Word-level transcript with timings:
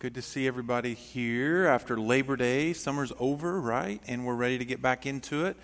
Good 0.00 0.14
to 0.14 0.22
see 0.22 0.46
everybody 0.46 0.94
here 0.94 1.66
after 1.66 1.98
Labor 1.98 2.36
Day. 2.36 2.72
Summer's 2.72 3.12
over, 3.18 3.60
right? 3.60 4.00
And 4.06 4.24
we're 4.24 4.36
ready 4.36 4.56
to 4.56 4.64
get 4.64 4.80
back 4.80 5.06
into 5.06 5.46
it. 5.46 5.56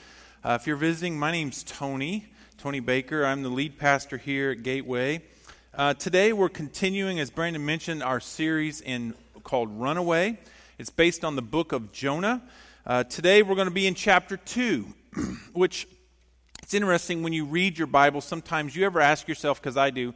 Uh, 0.42 0.58
if 0.60 0.66
you're 0.66 0.74
visiting, 0.74 1.16
my 1.16 1.30
name's 1.30 1.62
Tony, 1.62 2.26
Tony 2.58 2.80
Baker. 2.80 3.24
I'm 3.24 3.44
the 3.44 3.48
lead 3.48 3.78
pastor 3.78 4.16
here 4.16 4.50
at 4.50 4.64
Gateway. 4.64 5.22
Uh, 5.72 5.94
today 5.94 6.32
we're 6.32 6.48
continuing, 6.48 7.20
as 7.20 7.30
Brandon 7.30 7.64
mentioned, 7.64 8.02
our 8.02 8.18
series 8.18 8.80
in 8.80 9.14
called 9.44 9.70
Runaway. 9.70 10.36
It's 10.78 10.90
based 10.90 11.24
on 11.24 11.36
the 11.36 11.42
book 11.42 11.70
of 11.70 11.92
Jonah. 11.92 12.42
Uh, 12.84 13.04
today 13.04 13.42
we're 13.44 13.54
going 13.54 13.68
to 13.68 13.74
be 13.74 13.86
in 13.86 13.94
chapter 13.94 14.36
2, 14.36 14.84
which 15.52 15.86
it's 16.60 16.74
interesting 16.74 17.22
when 17.22 17.32
you 17.32 17.44
read 17.44 17.78
your 17.78 17.86
Bible, 17.86 18.20
sometimes 18.20 18.74
you 18.74 18.84
ever 18.84 19.00
ask 19.00 19.28
yourself, 19.28 19.62
because 19.62 19.76
I 19.76 19.90
do, 19.90 20.12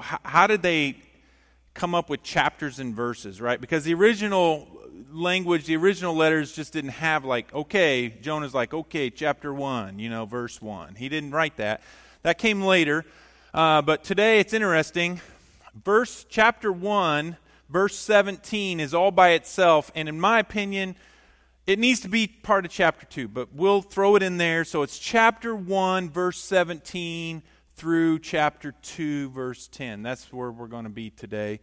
how 0.00 0.46
did 0.46 0.62
they 0.62 0.98
come 1.76 1.94
up 1.94 2.08
with 2.08 2.22
chapters 2.22 2.78
and 2.78 2.94
verses, 2.94 3.40
right? 3.40 3.60
Because 3.60 3.84
the 3.84 3.94
original 3.94 4.66
language, 5.12 5.66
the 5.66 5.76
original 5.76 6.14
letters 6.14 6.52
just 6.52 6.72
didn't 6.72 6.90
have 6.90 7.24
like, 7.24 7.52
okay, 7.54 8.08
Jonah's 8.08 8.54
like, 8.54 8.74
okay, 8.74 9.10
chapter 9.10 9.52
one, 9.52 9.98
you 9.98 10.08
know, 10.08 10.24
verse 10.24 10.60
one. 10.60 10.94
He 10.94 11.08
didn't 11.08 11.30
write 11.30 11.58
that. 11.58 11.82
That 12.22 12.38
came 12.38 12.62
later. 12.62 13.04
Uh, 13.54 13.82
but 13.82 14.02
today 14.02 14.40
it's 14.40 14.52
interesting. 14.52 15.20
Verse 15.84 16.24
chapter 16.28 16.72
one, 16.72 17.36
verse 17.68 17.96
17 17.98 18.80
is 18.80 18.94
all 18.94 19.10
by 19.10 19.30
itself, 19.30 19.92
and 19.94 20.08
in 20.08 20.18
my 20.18 20.38
opinion, 20.38 20.96
it 21.66 21.78
needs 21.78 22.00
to 22.00 22.08
be 22.08 22.26
part 22.26 22.64
of 22.64 22.70
chapter 22.70 23.04
2, 23.06 23.28
but 23.28 23.52
we'll 23.52 23.82
throw 23.82 24.16
it 24.16 24.22
in 24.22 24.38
there. 24.38 24.64
So 24.64 24.82
it's 24.82 24.98
chapter 24.98 25.54
1, 25.54 26.10
verse 26.10 26.38
17 26.38 27.42
through 27.76 28.18
chapter 28.20 28.72
2, 28.82 29.30
verse 29.30 29.68
10. 29.68 30.02
That's 30.02 30.32
where 30.32 30.50
we're 30.50 30.66
going 30.66 30.84
to 30.84 30.90
be 30.90 31.10
today 31.10 31.60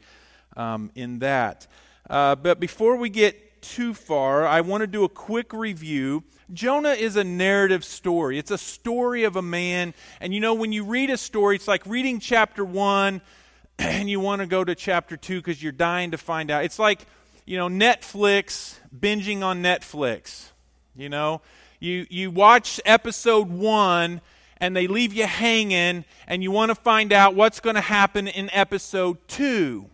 um, 0.56 0.92
in 0.94 1.20
that. 1.20 1.66
Uh, 2.08 2.36
but 2.36 2.60
before 2.60 2.98
we 2.98 3.10
get 3.10 3.62
too 3.64 3.96
far, 3.96 4.46
I 4.46 4.62
want 4.62 4.82
to 4.82 4.88
do 4.88 5.06
a 5.06 5.10
quick 5.10 5.54
review. 5.54 6.24
Jonah 6.54 6.92
is 6.92 7.16
a 7.16 7.24
narrative 7.24 7.84
story, 7.84 8.38
it's 8.38 8.52
a 8.52 8.58
story 8.60 9.24
of 9.24 9.36
a 9.36 9.42
man. 9.42 9.96
And 10.20 10.34
you 10.34 10.40
know, 10.40 10.54
when 10.54 10.72
you 10.72 10.86
read 10.86 11.10
a 11.10 11.18
story, 11.18 11.56
it's 11.56 11.68
like 11.68 11.86
reading 11.88 12.20
chapter 12.20 12.64
1 12.64 13.20
and 13.80 14.08
you 14.08 14.20
want 14.20 14.42
to 14.42 14.46
go 14.46 14.64
to 14.64 14.76
chapter 14.76 15.18
2 15.18 15.40
because 15.40 15.64
you're 15.64 15.72
dying 15.72 16.12
to 16.12 16.18
find 16.20 16.52
out. 16.52 16.64
It's 16.64 16.78
like, 16.78 17.08
you 17.46 17.58
know, 17.58 17.70
Netflix, 17.70 18.78
binging 18.96 19.42
on 19.42 19.64
Netflix. 19.64 20.50
You 20.96 21.10
know, 21.10 21.42
you, 21.80 22.06
you 22.12 22.30
watch 22.30 22.80
episode 22.86 23.50
1 23.50 24.22
and 24.64 24.78
they 24.78 24.88
leave 24.88 25.14
you 25.14 25.26
hanging, 25.26 26.06
and 26.26 26.42
you 26.42 26.50
want 26.50 26.70
to 26.70 26.76
find 26.76 27.12
out 27.12 27.36
what's 27.36 27.60
going 27.60 27.76
to 27.76 27.82
happen 27.82 28.30
in 28.30 28.50
episode 28.54 29.18
two, 29.28 29.90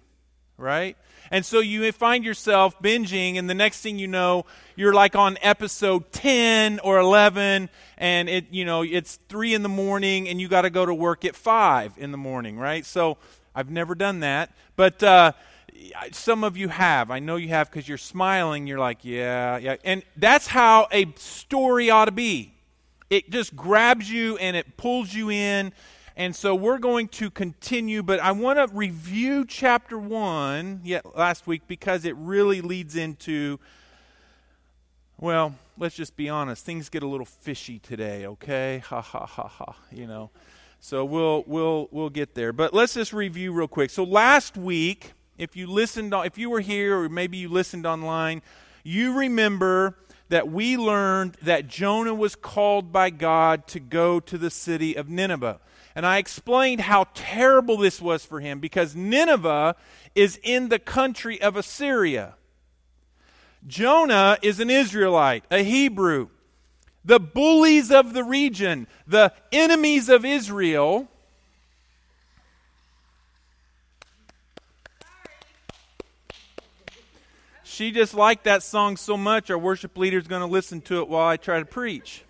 right? 0.57 0.95
And 1.31 1.43
so 1.43 1.59
you 1.59 1.91
find 1.91 2.23
yourself 2.23 2.79
binging, 2.79 3.39
and 3.39 3.49
the 3.49 3.55
next 3.55 3.81
thing 3.81 3.97
you 3.97 4.07
know, 4.07 4.45
you're 4.75 4.93
like 4.93 5.15
on 5.15 5.39
episode 5.41 6.11
10 6.11 6.81
or 6.81 6.99
11, 6.99 7.67
and 7.97 8.29
it, 8.29 8.45
you 8.51 8.63
know, 8.63 8.83
it's 8.83 9.17
3 9.27 9.55
in 9.55 9.63
the 9.63 9.69
morning, 9.69 10.29
and 10.29 10.39
you 10.39 10.47
got 10.47 10.61
to 10.61 10.69
go 10.69 10.85
to 10.85 10.93
work 10.93 11.25
at 11.25 11.35
5 11.35 11.93
in 11.97 12.11
the 12.11 12.17
morning, 12.19 12.55
right? 12.55 12.85
So 12.85 13.17
I've 13.55 13.71
never 13.71 13.95
done 13.95 14.19
that. 14.19 14.51
But 14.75 15.01
uh, 15.01 15.31
some 16.11 16.43
of 16.43 16.57
you 16.57 16.67
have. 16.67 17.09
I 17.09 17.17
know 17.17 17.37
you 17.37 17.49
have 17.49 17.71
because 17.71 17.89
you're 17.89 17.97
smiling. 17.97 18.67
You're 18.67 18.77
like, 18.77 18.99
yeah, 19.01 19.57
yeah. 19.57 19.77
And 19.83 20.03
that's 20.15 20.45
how 20.45 20.87
a 20.91 21.11
story 21.15 21.89
ought 21.89 22.05
to 22.05 22.11
be 22.11 22.53
it 23.09 23.29
just 23.29 23.55
grabs 23.55 24.09
you 24.09 24.37
and 24.37 24.55
it 24.55 24.77
pulls 24.77 25.13
you 25.13 25.29
in. 25.29 25.73
And 26.15 26.35
so 26.35 26.53
we're 26.53 26.79
going 26.79 27.07
to 27.09 27.31
continue, 27.31 28.03
but 28.03 28.19
I 28.19 28.33
want 28.33 28.59
to 28.59 28.75
review 28.75 29.45
chapter 29.47 29.97
1 29.97 30.81
yet 30.83 31.15
last 31.15 31.47
week 31.47 31.61
because 31.67 32.03
it 32.03 32.15
really 32.17 32.61
leads 32.61 32.95
into 32.95 33.59
well, 35.21 35.53
let's 35.77 35.95
just 35.95 36.15
be 36.15 36.29
honest, 36.29 36.65
things 36.65 36.87
get 36.87 37.03
a 37.03 37.07
little 37.07 37.25
fishy 37.25 37.77
today, 37.77 38.25
okay? 38.25 38.81
Ha 38.85 39.01
ha 39.01 39.25
ha 39.25 39.47
ha, 39.47 39.75
you 39.91 40.07
know. 40.07 40.29
So 40.79 41.03
we'll 41.03 41.43
we'll 41.45 41.89
we'll 41.91 42.09
get 42.09 42.35
there. 42.35 42.53
But 42.53 42.73
let's 42.73 42.93
just 42.93 43.11
review 43.11 43.51
real 43.51 43.67
quick. 43.67 43.89
So 43.89 44.03
last 44.03 44.55
week, 44.55 45.11
if 45.37 45.57
you 45.57 45.67
listened 45.67 46.13
if 46.13 46.37
you 46.37 46.49
were 46.49 46.61
here 46.61 46.97
or 46.97 47.09
maybe 47.09 47.37
you 47.37 47.49
listened 47.49 47.85
online, 47.85 48.41
you 48.83 49.13
remember 49.13 49.97
that 50.29 50.49
we 50.49 50.77
learned 50.77 51.35
that 51.41 51.67
Jonah 51.67 52.13
was 52.13 52.35
called 52.35 52.91
by 52.91 53.09
God 53.09 53.67
to 53.67 53.79
go 53.79 54.19
to 54.21 54.37
the 54.37 54.49
city 54.49 54.95
of 54.95 55.09
Nineveh. 55.09 55.59
And 55.95 56.05
I 56.05 56.17
explained 56.17 56.81
how 56.81 57.07
terrible 57.13 57.77
this 57.77 58.01
was 58.01 58.23
for 58.23 58.39
him 58.39 58.59
because 58.59 58.95
Nineveh 58.95 59.75
is 60.15 60.39
in 60.43 60.69
the 60.69 60.79
country 60.79 61.41
of 61.41 61.57
Assyria. 61.57 62.35
Jonah 63.67 64.37
is 64.41 64.59
an 64.59 64.69
Israelite, 64.69 65.43
a 65.51 65.63
Hebrew. 65.63 66.29
The 67.03 67.19
bullies 67.19 67.91
of 67.91 68.13
the 68.13 68.23
region, 68.23 68.87
the 69.07 69.33
enemies 69.51 70.09
of 70.09 70.23
Israel, 70.23 71.09
She 77.79 77.91
just 77.91 78.13
liked 78.13 78.43
that 78.43 78.61
song 78.61 78.97
so 78.97 79.15
much, 79.15 79.49
our 79.49 79.57
worship 79.57 79.97
leader 79.97 80.17
is 80.17 80.27
going 80.27 80.41
to 80.41 80.47
listen 80.47 80.81
to 80.81 80.99
it 80.99 81.07
while 81.07 81.25
I 81.25 81.37
try 81.37 81.59
to 81.59 81.65
preach. 81.65 82.25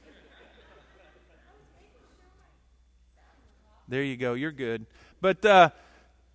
There 3.87 4.03
you 4.03 4.15
go. 4.15 4.35
You're 4.35 4.51
good. 4.51 4.85
But 5.21 5.43
uh, 5.43 5.71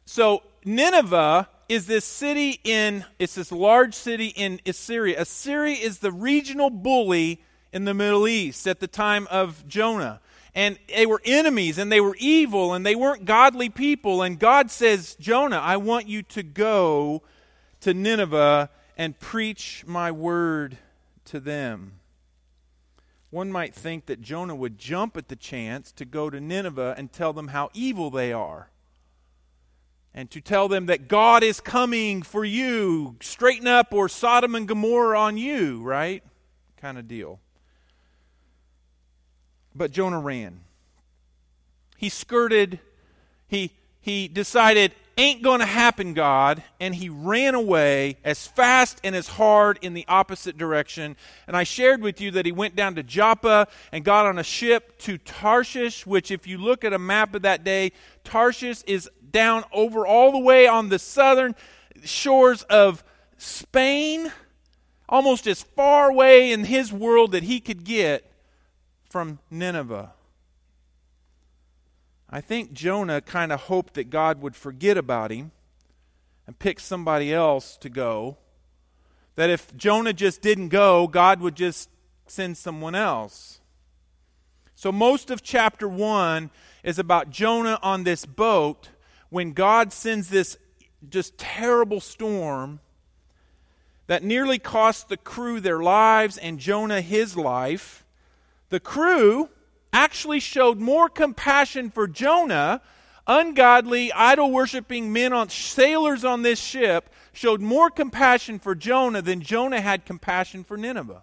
so 0.04 0.42
Nineveh 0.64 1.48
is 1.68 1.86
this 1.86 2.04
city 2.04 2.58
in, 2.64 3.04
it's 3.20 3.36
this 3.36 3.52
large 3.52 3.94
city 3.94 4.32
in 4.34 4.60
Assyria. 4.66 5.20
Assyria 5.20 5.76
is 5.76 6.00
the 6.00 6.10
regional 6.10 6.68
bully 6.68 7.40
in 7.72 7.84
the 7.84 7.94
Middle 7.94 8.26
East 8.26 8.66
at 8.66 8.80
the 8.80 8.88
time 8.88 9.28
of 9.30 9.64
Jonah. 9.68 10.20
And 10.56 10.76
they 10.88 11.06
were 11.06 11.22
enemies 11.24 11.78
and 11.78 11.92
they 11.92 12.00
were 12.00 12.16
evil 12.18 12.74
and 12.74 12.84
they 12.84 12.96
weren't 12.96 13.26
godly 13.26 13.68
people. 13.68 14.22
And 14.22 14.40
God 14.40 14.72
says, 14.72 15.14
Jonah, 15.20 15.60
I 15.60 15.76
want 15.76 16.08
you 16.08 16.24
to 16.24 16.42
go 16.42 17.22
to 17.82 17.94
Nineveh 17.94 18.70
and 18.96 19.18
preach 19.18 19.84
my 19.86 20.10
word 20.10 20.78
to 21.26 21.40
them. 21.40 22.00
One 23.30 23.50
might 23.50 23.74
think 23.74 24.06
that 24.06 24.20
Jonah 24.20 24.54
would 24.54 24.78
jump 24.78 25.16
at 25.16 25.28
the 25.28 25.36
chance 25.36 25.90
to 25.92 26.04
go 26.04 26.30
to 26.30 26.40
Nineveh 26.40 26.94
and 26.96 27.12
tell 27.12 27.32
them 27.32 27.48
how 27.48 27.70
evil 27.74 28.10
they 28.10 28.32
are. 28.32 28.70
And 30.14 30.30
to 30.30 30.40
tell 30.40 30.68
them 30.68 30.86
that 30.86 31.08
God 31.08 31.42
is 31.42 31.58
coming 31.58 32.22
for 32.22 32.44
you, 32.44 33.16
straighten 33.20 33.66
up, 33.66 33.92
or 33.92 34.08
Sodom 34.08 34.54
and 34.54 34.68
Gomorrah 34.68 35.18
on 35.18 35.36
you, 35.36 35.82
right? 35.82 36.22
Kind 36.76 36.98
of 36.98 37.08
deal. 37.08 37.40
But 39.74 39.90
Jonah 39.90 40.20
ran. 40.20 40.60
He 41.96 42.08
skirted, 42.08 42.78
he, 43.48 43.72
he 44.00 44.28
decided, 44.28 44.94
ain't 45.16 45.42
going 45.42 45.60
to 45.60 45.66
happen, 45.66 46.14
God. 46.14 46.62
And 46.80 46.94
he 46.94 47.08
ran 47.08 47.54
away 47.54 48.18
as 48.24 48.46
fast 48.46 49.00
and 49.04 49.14
as 49.14 49.28
hard 49.28 49.78
in 49.82 49.94
the 49.94 50.04
opposite 50.08 50.56
direction. 50.56 51.16
And 51.46 51.56
I 51.56 51.64
shared 51.64 52.02
with 52.02 52.20
you 52.20 52.30
that 52.32 52.46
he 52.46 52.52
went 52.52 52.76
down 52.76 52.94
to 52.96 53.02
Joppa 53.02 53.68
and 53.92 54.04
got 54.04 54.26
on 54.26 54.38
a 54.38 54.42
ship 54.42 54.98
to 55.00 55.18
Tarshish, 55.18 56.06
which, 56.06 56.30
if 56.30 56.46
you 56.46 56.58
look 56.58 56.84
at 56.84 56.92
a 56.92 56.98
map 56.98 57.34
of 57.34 57.42
that 57.42 57.64
day, 57.64 57.92
Tarshish 58.24 58.82
is 58.84 59.08
down 59.30 59.64
over 59.72 60.06
all 60.06 60.32
the 60.32 60.38
way 60.38 60.66
on 60.66 60.88
the 60.88 60.98
southern 60.98 61.54
shores 62.04 62.62
of 62.64 63.02
Spain, 63.36 64.32
almost 65.08 65.46
as 65.46 65.62
far 65.62 66.10
away 66.10 66.52
in 66.52 66.64
his 66.64 66.92
world 66.92 67.32
that 67.32 67.42
he 67.42 67.60
could 67.60 67.84
get 67.84 68.30
from 69.08 69.38
Nineveh. 69.50 70.12
I 72.34 72.40
think 72.40 72.72
Jonah 72.72 73.20
kind 73.20 73.52
of 73.52 73.60
hoped 73.60 73.94
that 73.94 74.10
God 74.10 74.42
would 74.42 74.56
forget 74.56 74.98
about 74.98 75.30
him 75.30 75.52
and 76.48 76.58
pick 76.58 76.80
somebody 76.80 77.32
else 77.32 77.76
to 77.76 77.88
go. 77.88 78.38
That 79.36 79.50
if 79.50 79.72
Jonah 79.76 80.12
just 80.12 80.42
didn't 80.42 80.70
go, 80.70 81.06
God 81.06 81.38
would 81.38 81.54
just 81.54 81.88
send 82.26 82.56
someone 82.56 82.96
else. 82.96 83.60
So, 84.74 84.90
most 84.90 85.30
of 85.30 85.44
chapter 85.44 85.86
1 85.86 86.50
is 86.82 86.98
about 86.98 87.30
Jonah 87.30 87.78
on 87.84 88.02
this 88.02 88.26
boat 88.26 88.88
when 89.30 89.52
God 89.52 89.92
sends 89.92 90.28
this 90.28 90.56
just 91.08 91.38
terrible 91.38 92.00
storm 92.00 92.80
that 94.08 94.24
nearly 94.24 94.58
cost 94.58 95.08
the 95.08 95.16
crew 95.16 95.60
their 95.60 95.84
lives 95.84 96.36
and 96.36 96.58
Jonah 96.58 97.00
his 97.00 97.36
life. 97.36 98.04
The 98.70 98.80
crew 98.80 99.50
actually 99.94 100.40
showed 100.40 100.78
more 100.78 101.08
compassion 101.08 101.88
for 101.88 102.06
Jonah, 102.08 102.82
ungodly, 103.26 104.12
idol 104.12 104.50
worshiping 104.50 105.12
men 105.12 105.32
on 105.32 105.48
sailors 105.48 106.24
on 106.24 106.42
this 106.42 106.60
ship 106.60 107.08
showed 107.32 107.60
more 107.60 107.88
compassion 107.88 108.58
for 108.58 108.74
Jonah 108.74 109.22
than 109.22 109.40
Jonah 109.40 109.80
had 109.80 110.04
compassion 110.04 110.64
for 110.64 110.76
Nineveh. 110.76 111.22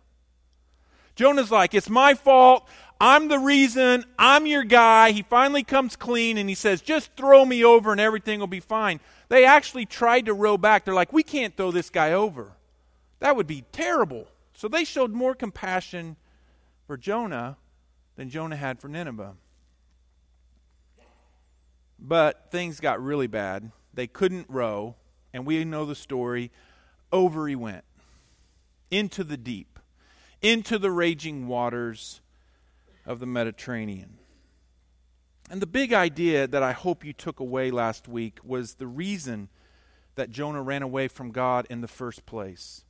Jonah's 1.15 1.51
like, 1.51 1.73
It's 1.73 1.89
my 1.89 2.13
fault. 2.13 2.67
I'm 2.99 3.27
the 3.27 3.39
reason. 3.39 4.05
I'm 4.17 4.45
your 4.45 4.63
guy. 4.63 5.11
He 5.11 5.23
finally 5.23 5.63
comes 5.63 5.95
clean 5.95 6.37
and 6.37 6.47
he 6.47 6.55
says, 6.55 6.81
Just 6.81 7.15
throw 7.17 7.43
me 7.43 7.65
over 7.65 7.91
and 7.91 7.99
everything 7.99 8.39
will 8.39 8.47
be 8.47 8.61
fine. 8.61 9.01
They 9.27 9.45
actually 9.45 9.85
tried 9.85 10.25
to 10.27 10.33
row 10.33 10.57
back. 10.57 10.85
They're 10.85 10.93
like, 10.93 11.13
we 11.13 11.23
can't 11.23 11.55
throw 11.55 11.71
this 11.71 11.89
guy 11.89 12.13
over. 12.13 12.53
That 13.19 13.35
would 13.35 13.47
be 13.47 13.65
terrible. 13.71 14.27
So 14.53 14.67
they 14.67 14.83
showed 14.83 15.11
more 15.11 15.35
compassion 15.35 16.15
for 16.85 16.97
Jonah 16.97 17.57
than 18.15 18.29
Jonah 18.29 18.55
had 18.55 18.79
for 18.79 18.87
Nineveh. 18.87 19.35
But 21.99 22.49
things 22.51 22.79
got 22.79 23.01
really 23.01 23.27
bad. 23.27 23.71
They 23.93 24.07
couldn't 24.07 24.49
row, 24.49 24.95
and 25.33 25.45
we 25.45 25.63
know 25.65 25.85
the 25.85 25.95
story. 25.95 26.51
Over 27.11 27.47
he 27.47 27.55
went 27.55 27.83
into 28.89 29.23
the 29.23 29.37
deep, 29.37 29.79
into 30.41 30.77
the 30.79 30.91
raging 30.91 31.47
waters 31.47 32.21
of 33.05 33.19
the 33.19 33.25
Mediterranean. 33.25 34.17
And 35.49 35.61
the 35.61 35.67
big 35.67 35.91
idea 35.91 36.47
that 36.47 36.63
I 36.63 36.71
hope 36.71 37.03
you 37.03 37.13
took 37.13 37.39
away 37.39 37.71
last 37.71 38.07
week 38.07 38.39
was 38.43 38.75
the 38.75 38.87
reason 38.87 39.49
that 40.15 40.29
Jonah 40.29 40.61
ran 40.61 40.81
away 40.81 41.07
from 41.07 41.31
God 41.31 41.67
in 41.69 41.81
the 41.81 41.87
first 41.87 42.25
place. 42.25 42.85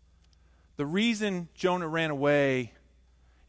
The 0.77 0.85
reason 0.85 1.49
Jonah 1.55 1.87
ran 1.87 2.11
away, 2.11 2.73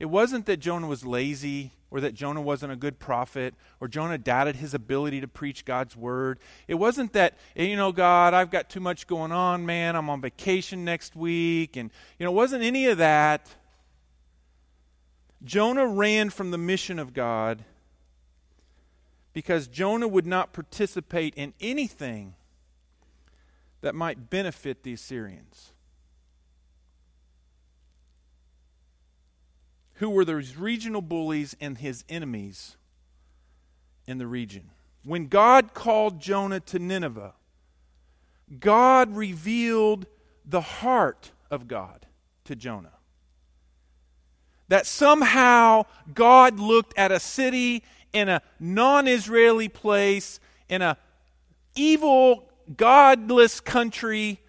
it 0.03 0.11
wasn't 0.11 0.47
that 0.47 0.57
Jonah 0.57 0.89
was 0.89 1.07
lazy 1.07 1.71
or 1.89 2.01
that 2.01 2.13
Jonah 2.13 2.43
wasn't 2.43 2.73
a 2.73 2.77
good 2.77 2.99
prophet 2.99 3.55
or 3.79 3.87
Jonah 3.87 4.19
doubted 4.19 4.57
his 4.57 4.75
ability 4.75 5.21
to 5.21 5.29
preach 5.29 5.65
God's 5.65 5.97
word. 5.97 6.41
It 6.67 6.75
wasn't 6.75 7.13
that, 7.13 7.39
you 7.55 7.77
know, 7.77 7.93
God, 7.93 8.35
I've 8.35 8.51
got 8.51 8.69
too 8.69 8.81
much 8.81 9.07
going 9.07 9.31
on, 9.31 9.65
man. 9.65 9.95
I'm 9.95 10.11
on 10.11 10.21
vacation 10.21 10.85
next 10.85 11.15
week. 11.15 11.77
And, 11.77 11.89
you 12.19 12.27
know, 12.27 12.33
it 12.33 12.35
wasn't 12.35 12.65
any 12.65 12.87
of 12.87 12.99
that. 12.99 13.55
Jonah 15.45 15.87
ran 15.87 16.31
from 16.31 16.51
the 16.51 16.59
mission 16.59 16.99
of 16.99 17.15
God 17.15 17.65
because 19.33 19.69
Jonah 19.69 20.09
would 20.09 20.27
not 20.27 20.53
participate 20.53 21.33
in 21.37 21.55
anything 21.61 22.35
that 23.83 23.95
might 23.95 24.31
benefit 24.31 24.83
the 24.83 24.95
Assyrians. 24.95 25.73
Who 30.03 30.11
were 30.11 30.25
those 30.25 30.57
regional 30.57 31.01
bullies 31.01 31.55
and 31.61 31.79
his 31.79 32.03
enemies 32.09 32.77
in 34.05 34.19
the 34.19 34.27
region. 34.27 34.73
When 35.05 35.29
God 35.29 35.75
called 35.75 36.21
Jonah 36.21 36.59
to 36.59 36.81
Nineveh, 36.81 37.35
God 38.59 39.15
revealed 39.15 40.07
the 40.45 40.61
heart 40.61 41.31
of 41.53 41.69
God 41.69 42.07
to 42.47 42.57
Jonah. 42.57 42.95
That 44.67 44.89
somehow 44.89 45.85
God 46.13 46.59
looked 46.59 46.99
at 46.99 47.13
a 47.13 47.21
city 47.21 47.85
in 48.13 48.29
a 48.29 48.43
non 48.59 49.07
Israeli 49.07 49.69
place, 49.69 50.41
in 50.69 50.83
a 50.83 50.97
evil, 51.77 52.51
godless 52.77 53.61
country 53.61 54.41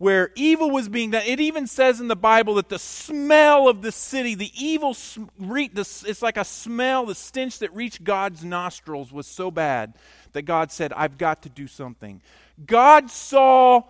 where 0.00 0.30
evil 0.34 0.70
was 0.70 0.88
being 0.88 1.10
done. 1.10 1.22
It 1.26 1.40
even 1.40 1.66
says 1.66 2.00
in 2.00 2.08
the 2.08 2.16
Bible 2.16 2.54
that 2.54 2.70
the 2.70 2.78
smell 2.78 3.68
of 3.68 3.82
the 3.82 3.92
city, 3.92 4.34
the 4.34 4.50
evil, 4.56 4.96
it's 4.96 6.22
like 6.22 6.38
a 6.38 6.44
smell, 6.44 7.04
the 7.04 7.14
stench 7.14 7.58
that 7.58 7.74
reached 7.74 8.02
God's 8.02 8.42
nostrils 8.42 9.12
was 9.12 9.26
so 9.26 9.50
bad 9.50 9.92
that 10.32 10.42
God 10.42 10.72
said, 10.72 10.94
I've 10.94 11.18
got 11.18 11.42
to 11.42 11.50
do 11.50 11.66
something. 11.66 12.22
God 12.64 13.10
saw 13.10 13.82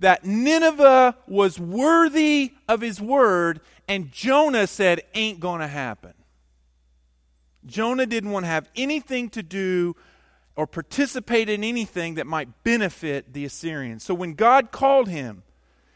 that 0.00 0.24
Nineveh 0.24 1.16
was 1.28 1.60
worthy 1.60 2.54
of 2.68 2.80
his 2.80 3.00
word, 3.00 3.60
and 3.86 4.10
Jonah 4.10 4.66
said, 4.66 5.02
Ain't 5.14 5.38
going 5.38 5.60
to 5.60 5.68
happen. 5.68 6.14
Jonah 7.64 8.06
didn't 8.06 8.32
want 8.32 8.46
to 8.46 8.48
have 8.48 8.68
anything 8.74 9.30
to 9.30 9.44
do 9.44 9.94
or 10.56 10.66
participate 10.66 11.48
in 11.48 11.62
anything 11.62 12.16
that 12.16 12.26
might 12.26 12.64
benefit 12.64 13.32
the 13.32 13.44
Assyrians. 13.44 14.02
So 14.02 14.12
when 14.12 14.34
God 14.34 14.72
called 14.72 15.08
him, 15.08 15.44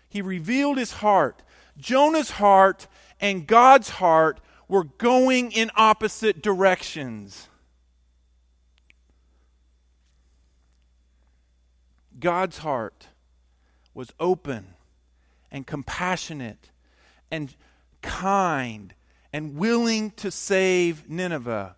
he 0.08 0.22
revealed 0.22 0.78
his 0.78 0.92
heart. 0.92 1.42
Jonah's 1.78 2.30
heart 2.30 2.86
and 3.20 3.46
God's 3.46 3.88
heart 3.88 4.40
were 4.68 4.84
going 4.84 5.52
in 5.52 5.70
opposite 5.76 6.42
directions. 6.42 7.48
God's 12.18 12.58
heart 12.58 13.08
was 13.94 14.12
open 14.18 14.74
and 15.50 15.66
compassionate 15.66 16.70
and 17.30 17.54
kind 18.02 18.94
and 19.32 19.56
willing 19.56 20.10
to 20.12 20.30
save 20.30 21.08
Nineveh. 21.08 21.76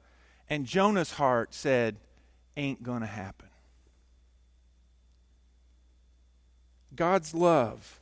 And 0.48 0.64
Jonah's 0.64 1.12
heart 1.12 1.54
said, 1.54 1.96
Ain't 2.56 2.82
going 2.82 3.00
to 3.00 3.06
happen. 3.06 3.48
God's 6.94 7.34
love, 7.34 8.00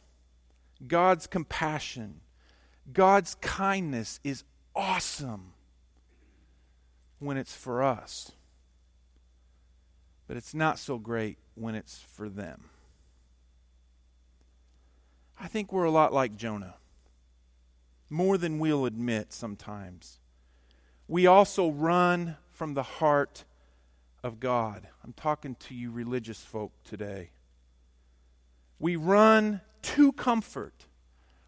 God's 0.86 1.26
compassion, 1.26 2.20
God's 2.92 3.34
kindness 3.36 4.20
is 4.22 4.44
awesome 4.74 5.52
when 7.18 7.36
it's 7.36 7.54
for 7.54 7.82
us. 7.82 8.32
But 10.28 10.36
it's 10.36 10.54
not 10.54 10.78
so 10.78 10.98
great 10.98 11.38
when 11.54 11.74
it's 11.74 12.04
for 12.12 12.28
them. 12.28 12.64
I 15.38 15.48
think 15.48 15.72
we're 15.72 15.84
a 15.84 15.90
lot 15.90 16.12
like 16.12 16.36
Jonah 16.36 16.74
more 18.08 18.38
than 18.38 18.58
we'll 18.58 18.86
admit 18.86 19.32
sometimes. 19.32 20.18
We 21.08 21.26
also 21.26 21.70
run 21.70 22.36
from 22.52 22.74
the 22.74 22.82
heart 22.82 23.44
of 24.22 24.40
God. 24.40 24.88
I'm 25.04 25.12
talking 25.12 25.56
to 25.60 25.74
you, 25.74 25.90
religious 25.90 26.40
folk, 26.40 26.72
today. 26.84 27.30
We 28.78 28.96
run 28.96 29.60
to 29.82 30.12
comfort, 30.12 30.86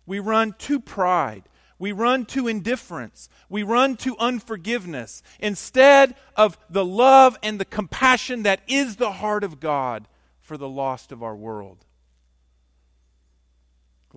we 0.07 0.19
run 0.19 0.55
to 0.59 0.81
pride. 0.81 1.45
We 1.81 1.93
run 1.93 2.27
to 2.27 2.49
indifference. 2.49 3.29
We 3.49 3.63
run 3.63 3.97
to 3.99 4.17
unforgiveness 4.19 5.23
instead 5.39 6.17
of 6.35 6.59
the 6.69 6.85
love 6.85 7.39
and 7.41 7.61
the 7.61 7.65
compassion 7.65 8.43
that 8.43 8.63
is 8.67 8.97
the 8.97 9.13
heart 9.13 9.45
of 9.45 9.61
God 9.61 10.09
for 10.41 10.57
the 10.57 10.69
lost 10.69 11.13
of 11.13 11.23
our 11.23 11.37
world 11.37 11.85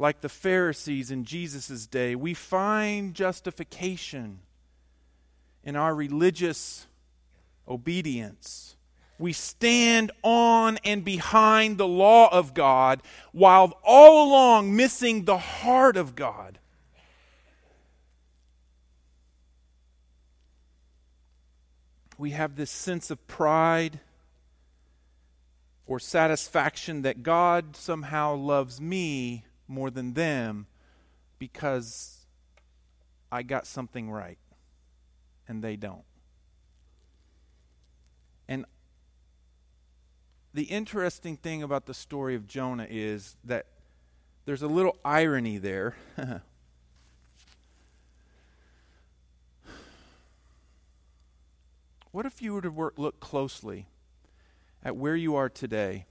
like 0.02 0.22
the 0.22 0.30
Pharisees 0.30 1.12
in 1.12 1.26
Jesus' 1.26 1.86
day, 1.86 2.16
we 2.16 2.34
find 2.34 3.14
justification 3.14 4.40
in 5.64 5.76
our 5.76 5.94
religious 5.94 6.88
obedience. 7.68 8.76
We 9.22 9.34
stand 9.34 10.12
on 10.24 10.80
and 10.84 11.06
behind 11.06 11.78
the 11.78 11.88
law 11.88 12.28
of 12.32 12.56
God 12.56 13.04
while 13.32 13.78
all 13.84 14.28
along 14.28 14.76
missing 14.76 15.26
the 15.26 15.38
heart 15.38 15.96
of 15.96 16.16
God. 16.16 16.58
We 22.18 22.32
have 22.32 22.56
this 22.56 22.72
sense 22.72 23.12
of 23.12 23.28
pride 23.28 24.00
or 25.86 26.00
satisfaction 26.00 27.04
that 27.04 27.22
God 27.22 27.76
somehow 27.76 28.34
loves 28.34 28.82
me 28.82 29.46
more 29.68 29.92
than 29.92 30.14
them 30.16 30.66
because 31.38 32.26
I 33.32 33.44
got 33.44 33.68
something 33.68 34.10
right 34.10 34.40
and 35.48 35.64
they 35.64 35.76
don't. 35.76 36.06
The 40.54 40.64
interesting 40.64 41.38
thing 41.38 41.64
about 41.64 41.86
the 41.86 41.94
story 41.94 42.36
of 42.36 42.46
Jonah 42.48 42.88
is 42.90 43.38
that 43.44 43.68
there's 44.46 44.62
a 44.62 44.68
little 44.68 44.98
irony 45.06 45.58
there. 45.58 45.96
what 52.12 52.26
if 52.26 52.42
you 52.42 52.54
were 52.54 52.62
to 52.62 52.72
work, 52.72 52.96
look 52.98 53.22
closely 53.22 53.88
at 54.84 54.98
where 54.98 55.16
you 55.16 55.36
are 55.36 55.48
today 55.48 56.06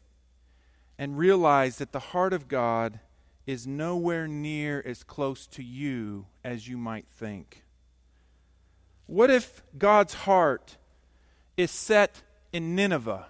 and 0.98 1.18
realize 1.18 1.76
that 1.78 1.92
the 1.92 1.98
heart 1.98 2.32
of 2.32 2.48
God 2.48 3.00
is 3.46 3.66
nowhere 3.66 4.26
near 4.28 4.82
as 4.86 5.02
close 5.02 5.46
to 5.48 5.62
you 5.62 6.26
as 6.44 6.68
you 6.68 6.78
might 6.78 7.06
think. 7.08 7.64
What 9.06 9.30
if 9.30 9.62
God's 9.76 10.14
heart 10.14 10.76
is 11.56 11.70
set 11.70 12.22
in 12.52 12.74
Nineveh 12.74 13.26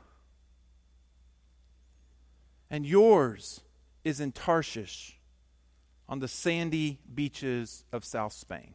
and 2.70 2.86
yours 2.86 3.60
is 4.04 4.20
in 4.20 4.32
Tarshish 4.32 5.18
on 6.08 6.20
the 6.20 6.28
sandy 6.28 6.98
beaches 7.12 7.84
of 7.92 8.04
South 8.04 8.32
Spain? 8.32 8.74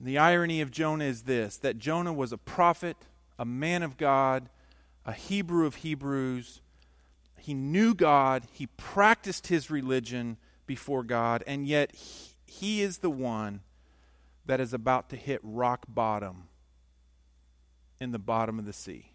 the 0.00 0.18
irony 0.18 0.60
of 0.60 0.72
Jonah 0.72 1.04
is 1.04 1.22
this 1.22 1.58
that 1.58 1.78
Jonah 1.78 2.12
was 2.12 2.32
a 2.32 2.38
prophet, 2.38 2.96
a 3.38 3.44
man 3.44 3.84
of 3.84 3.96
God, 3.96 4.48
a 5.06 5.12
Hebrew 5.12 5.64
of 5.64 5.76
Hebrews 5.76 6.60
he 7.42 7.54
knew 7.54 7.92
God, 7.92 8.44
he 8.52 8.68
practiced 8.68 9.48
his 9.48 9.68
religion 9.68 10.36
before 10.64 11.02
God, 11.02 11.42
and 11.44 11.66
yet 11.66 11.92
he, 11.92 12.34
he 12.46 12.82
is 12.82 12.98
the 12.98 13.10
one 13.10 13.62
that 14.46 14.60
is 14.60 14.72
about 14.72 15.10
to 15.10 15.16
hit 15.16 15.40
rock 15.42 15.84
bottom 15.88 16.44
in 17.98 18.12
the 18.12 18.20
bottom 18.20 18.60
of 18.60 18.64
the 18.64 18.72
sea. 18.72 19.11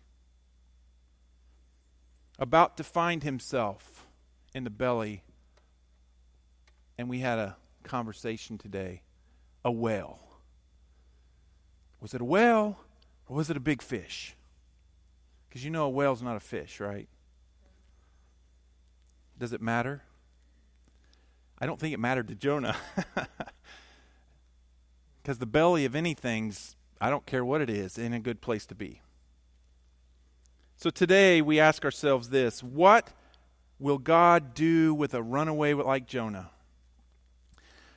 About 2.39 2.77
to 2.77 2.83
find 2.83 3.23
himself 3.23 4.05
in 4.53 4.63
the 4.63 4.69
belly. 4.69 5.23
And 6.97 7.09
we 7.09 7.19
had 7.19 7.39
a 7.39 7.57
conversation 7.83 8.57
today 8.57 9.01
a 9.63 9.71
whale. 9.71 10.19
Was 11.99 12.13
it 12.13 12.21
a 12.21 12.25
whale 12.25 12.77
or 13.27 13.35
was 13.35 13.49
it 13.49 13.57
a 13.57 13.61
big 13.61 13.81
fish? 13.81 14.35
Because 15.47 15.65
you 15.65 15.71
know 15.71 15.85
a 15.85 15.89
whale's 15.89 16.21
not 16.21 16.37
a 16.37 16.39
fish, 16.39 16.79
right? 16.79 17.09
Does 19.37 19.53
it 19.53 19.61
matter? 19.61 20.03
I 21.59 21.65
don't 21.65 21.79
think 21.79 21.93
it 21.93 21.99
mattered 21.99 22.27
to 22.27 22.35
Jonah. 22.35 22.75
Because 25.27 25.39
the 25.39 25.45
belly 25.45 25.83
of 25.83 25.93
anything's, 25.93 26.77
I 27.01 27.09
don't 27.09 27.25
care 27.25 27.43
what 27.43 27.59
it 27.59 27.69
is, 27.69 27.97
in 27.97 28.13
a 28.13 28.19
good 28.19 28.39
place 28.39 28.65
to 28.67 28.75
be. 28.75 29.01
So 30.79 30.91
today 30.91 31.41
we 31.41 31.59
ask 31.59 31.83
ourselves 31.83 32.29
this 32.29 32.61
what 32.61 33.09
will 33.79 33.97
God 33.97 34.53
do 34.53 34.93
with 34.93 35.15
a 35.15 35.23
runaway 35.23 35.73
like 35.73 36.05
Jonah? 36.05 36.51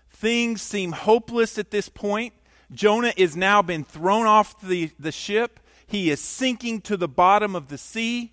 Things 0.09 0.63
seem 0.63 0.93
hopeless 0.93 1.59
at 1.59 1.71
this 1.71 1.91
point. 1.91 2.33
Jonah 2.73 3.13
is 3.19 3.37
now 3.37 3.61
been 3.61 3.85
thrown 3.85 4.27
off 4.27 4.59
the, 4.63 4.91
the 4.99 5.13
ship. 5.13 5.61
He 5.87 6.09
is 6.09 6.23
sinking 6.23 6.81
to 6.83 6.97
the 6.97 7.09
bottom 7.09 7.55
of 7.55 7.69
the 7.69 7.77
sea. 7.77 8.33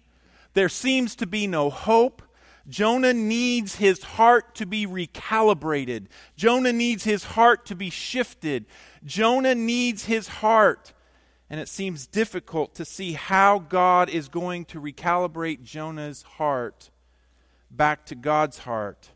There 0.54 0.70
seems 0.70 1.18
to 1.18 1.28
be 1.28 1.46
no 1.46 1.70
hope. 1.70 2.22
Jonah 2.70 3.14
needs 3.14 3.76
his 3.76 4.02
heart 4.02 4.56
to 4.56 4.66
be 4.66 4.88
recalibrated. 4.88 6.08
Jonah 6.38 6.74
needs 6.74 7.04
his 7.04 7.24
heart 7.26 7.66
to 7.66 7.76
be 7.76 7.90
shifted. 7.90 8.66
Jonah 9.04 9.56
needs 9.56 10.06
his 10.06 10.30
heart. 10.30 10.94
And 11.50 11.60
it 11.60 11.70
seems 11.70 12.08
difficult 12.08 12.76
to 12.76 12.86
see 12.86 13.14
how 13.14 13.60
God 13.60 14.10
is 14.10 14.28
going 14.28 14.66
to 14.66 14.82
recalibrate 14.82 15.64
Jonah's 15.64 16.24
heart 16.24 16.90
back 17.72 18.06
to 18.08 18.16
God's 18.16 18.60
heart. 18.60 19.12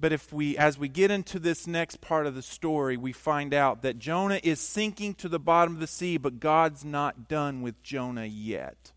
But 0.00 0.12
if 0.12 0.32
we, 0.32 0.56
as 0.56 0.78
we 0.78 0.88
get 0.88 1.10
into 1.10 1.38
this 1.38 1.66
next 1.66 2.00
part 2.00 2.26
of 2.26 2.34
the 2.34 2.42
story, 2.42 2.96
we 2.96 3.12
find 3.12 3.52
out 3.52 3.82
that 3.82 3.98
Jonah 3.98 4.40
is 4.42 4.60
sinking 4.60 5.14
to 5.14 5.28
the 5.28 5.40
bottom 5.40 5.74
of 5.74 5.80
the 5.80 5.86
sea, 5.86 6.18
but 6.18 6.38
God's 6.38 6.84
not 6.84 7.28
done 7.28 7.62
with 7.62 7.82
Jonah 7.82 8.24
yet. 8.24 8.92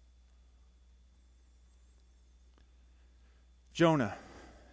Jonah 3.74 4.16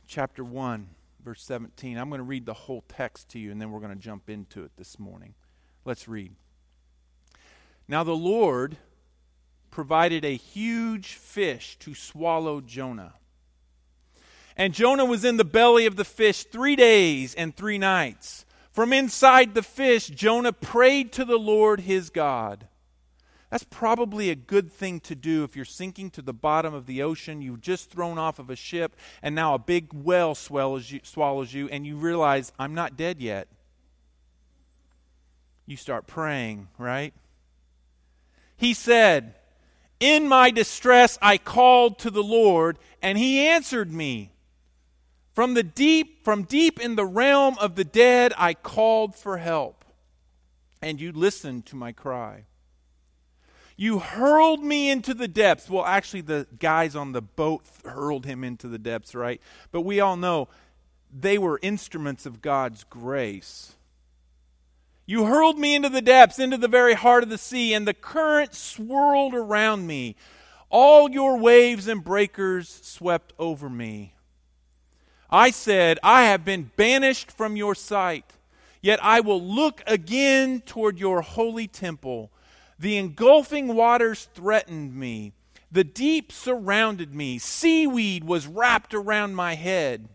chapter 0.06 0.44
1, 0.44 0.88
verse 1.24 1.42
17. 1.44 1.96
I'm 1.96 2.10
going 2.10 2.18
to 2.18 2.24
read 2.24 2.44
the 2.44 2.52
whole 2.52 2.84
text 2.88 3.30
to 3.30 3.38
you, 3.38 3.50
and 3.50 3.60
then 3.60 3.70
we're 3.70 3.80
going 3.80 3.94
to 3.94 3.98
jump 3.98 4.28
into 4.28 4.64
it 4.64 4.72
this 4.76 4.98
morning. 4.98 5.34
Let's 5.86 6.08
read. 6.08 6.32
Now 7.88 8.04
the 8.04 8.14
Lord 8.14 8.76
provided 9.70 10.24
a 10.24 10.36
huge 10.36 11.14
fish 11.14 11.76
to 11.80 11.94
swallow 11.94 12.60
Jonah. 12.60 13.14
And 14.56 14.74
Jonah 14.74 15.04
was 15.04 15.24
in 15.24 15.36
the 15.36 15.44
belly 15.44 15.86
of 15.86 15.96
the 15.96 16.04
fish 16.04 16.44
three 16.44 16.76
days 16.76 17.34
and 17.34 17.54
three 17.54 17.78
nights. 17.78 18.44
From 18.72 18.92
inside 18.92 19.54
the 19.54 19.62
fish, 19.62 20.08
Jonah 20.08 20.52
prayed 20.52 21.12
to 21.12 21.24
the 21.24 21.38
Lord 21.38 21.80
his 21.80 22.10
God. 22.10 22.66
That's 23.50 23.64
probably 23.64 24.30
a 24.30 24.34
good 24.34 24.70
thing 24.70 25.00
to 25.00 25.14
do 25.14 25.42
if 25.42 25.56
you're 25.56 25.64
sinking 25.64 26.10
to 26.10 26.22
the 26.22 26.34
bottom 26.34 26.74
of 26.74 26.86
the 26.86 27.02
ocean. 27.02 27.40
You've 27.40 27.62
just 27.62 27.90
thrown 27.90 28.18
off 28.18 28.38
of 28.38 28.50
a 28.50 28.56
ship, 28.56 28.94
and 29.22 29.34
now 29.34 29.54
a 29.54 29.58
big 29.58 29.92
whale 29.94 30.34
swallows 30.34 30.90
you, 30.90 31.00
swallows 31.02 31.54
you 31.54 31.68
and 31.68 31.86
you 31.86 31.96
realize, 31.96 32.52
I'm 32.58 32.74
not 32.74 32.96
dead 32.96 33.22
yet. 33.22 33.48
You 35.66 35.76
start 35.76 36.06
praying, 36.06 36.68
right? 36.78 37.14
He 38.58 38.74
said, 38.74 39.34
In 39.98 40.28
my 40.28 40.50
distress 40.50 41.16
I 41.22 41.38
called 41.38 41.98
to 42.00 42.10
the 42.10 42.22
Lord, 42.22 42.78
and 43.00 43.16
he 43.16 43.46
answered 43.46 43.90
me. 43.90 44.32
From 45.32 45.54
the 45.54 45.62
deep, 45.62 46.24
from 46.24 46.42
deep 46.42 46.80
in 46.80 46.96
the 46.96 47.06
realm 47.06 47.56
of 47.60 47.76
the 47.76 47.84
dead 47.84 48.34
I 48.36 48.54
called 48.54 49.14
for 49.14 49.38
help, 49.38 49.84
and 50.82 51.00
you 51.00 51.12
listened 51.12 51.64
to 51.66 51.76
my 51.76 51.92
cry. 51.92 52.44
You 53.76 54.00
hurled 54.00 54.64
me 54.64 54.90
into 54.90 55.14
the 55.14 55.28
depths. 55.28 55.70
Well, 55.70 55.84
actually, 55.84 56.22
the 56.22 56.48
guys 56.58 56.96
on 56.96 57.12
the 57.12 57.22
boat 57.22 57.62
hurled 57.84 58.26
him 58.26 58.42
into 58.42 58.66
the 58.66 58.78
depths, 58.78 59.14
right? 59.14 59.40
But 59.70 59.82
we 59.82 60.00
all 60.00 60.16
know 60.16 60.48
they 61.16 61.38
were 61.38 61.60
instruments 61.62 62.26
of 62.26 62.42
God's 62.42 62.82
grace. 62.82 63.76
You 65.08 65.24
hurled 65.24 65.58
me 65.58 65.74
into 65.74 65.88
the 65.88 66.02
depths, 66.02 66.38
into 66.38 66.58
the 66.58 66.68
very 66.68 66.92
heart 66.92 67.22
of 67.22 67.30
the 67.30 67.38
sea, 67.38 67.72
and 67.72 67.88
the 67.88 67.94
current 67.94 68.54
swirled 68.54 69.32
around 69.34 69.86
me. 69.86 70.16
All 70.68 71.10
your 71.10 71.38
waves 71.38 71.88
and 71.88 72.04
breakers 72.04 72.68
swept 72.82 73.32
over 73.38 73.70
me. 73.70 74.12
I 75.30 75.50
said, 75.50 75.98
I 76.02 76.24
have 76.24 76.44
been 76.44 76.72
banished 76.76 77.30
from 77.30 77.56
your 77.56 77.74
sight, 77.74 78.34
yet 78.82 79.02
I 79.02 79.20
will 79.20 79.40
look 79.40 79.82
again 79.86 80.60
toward 80.60 80.98
your 80.98 81.22
holy 81.22 81.66
temple. 81.66 82.30
The 82.78 82.98
engulfing 82.98 83.74
waters 83.74 84.28
threatened 84.34 84.94
me. 84.94 85.32
The 85.72 85.84
deep 85.84 86.32
surrounded 86.32 87.14
me. 87.14 87.38
Seaweed 87.38 88.24
was 88.24 88.46
wrapped 88.46 88.92
around 88.92 89.36
my 89.36 89.54
head. 89.54 90.10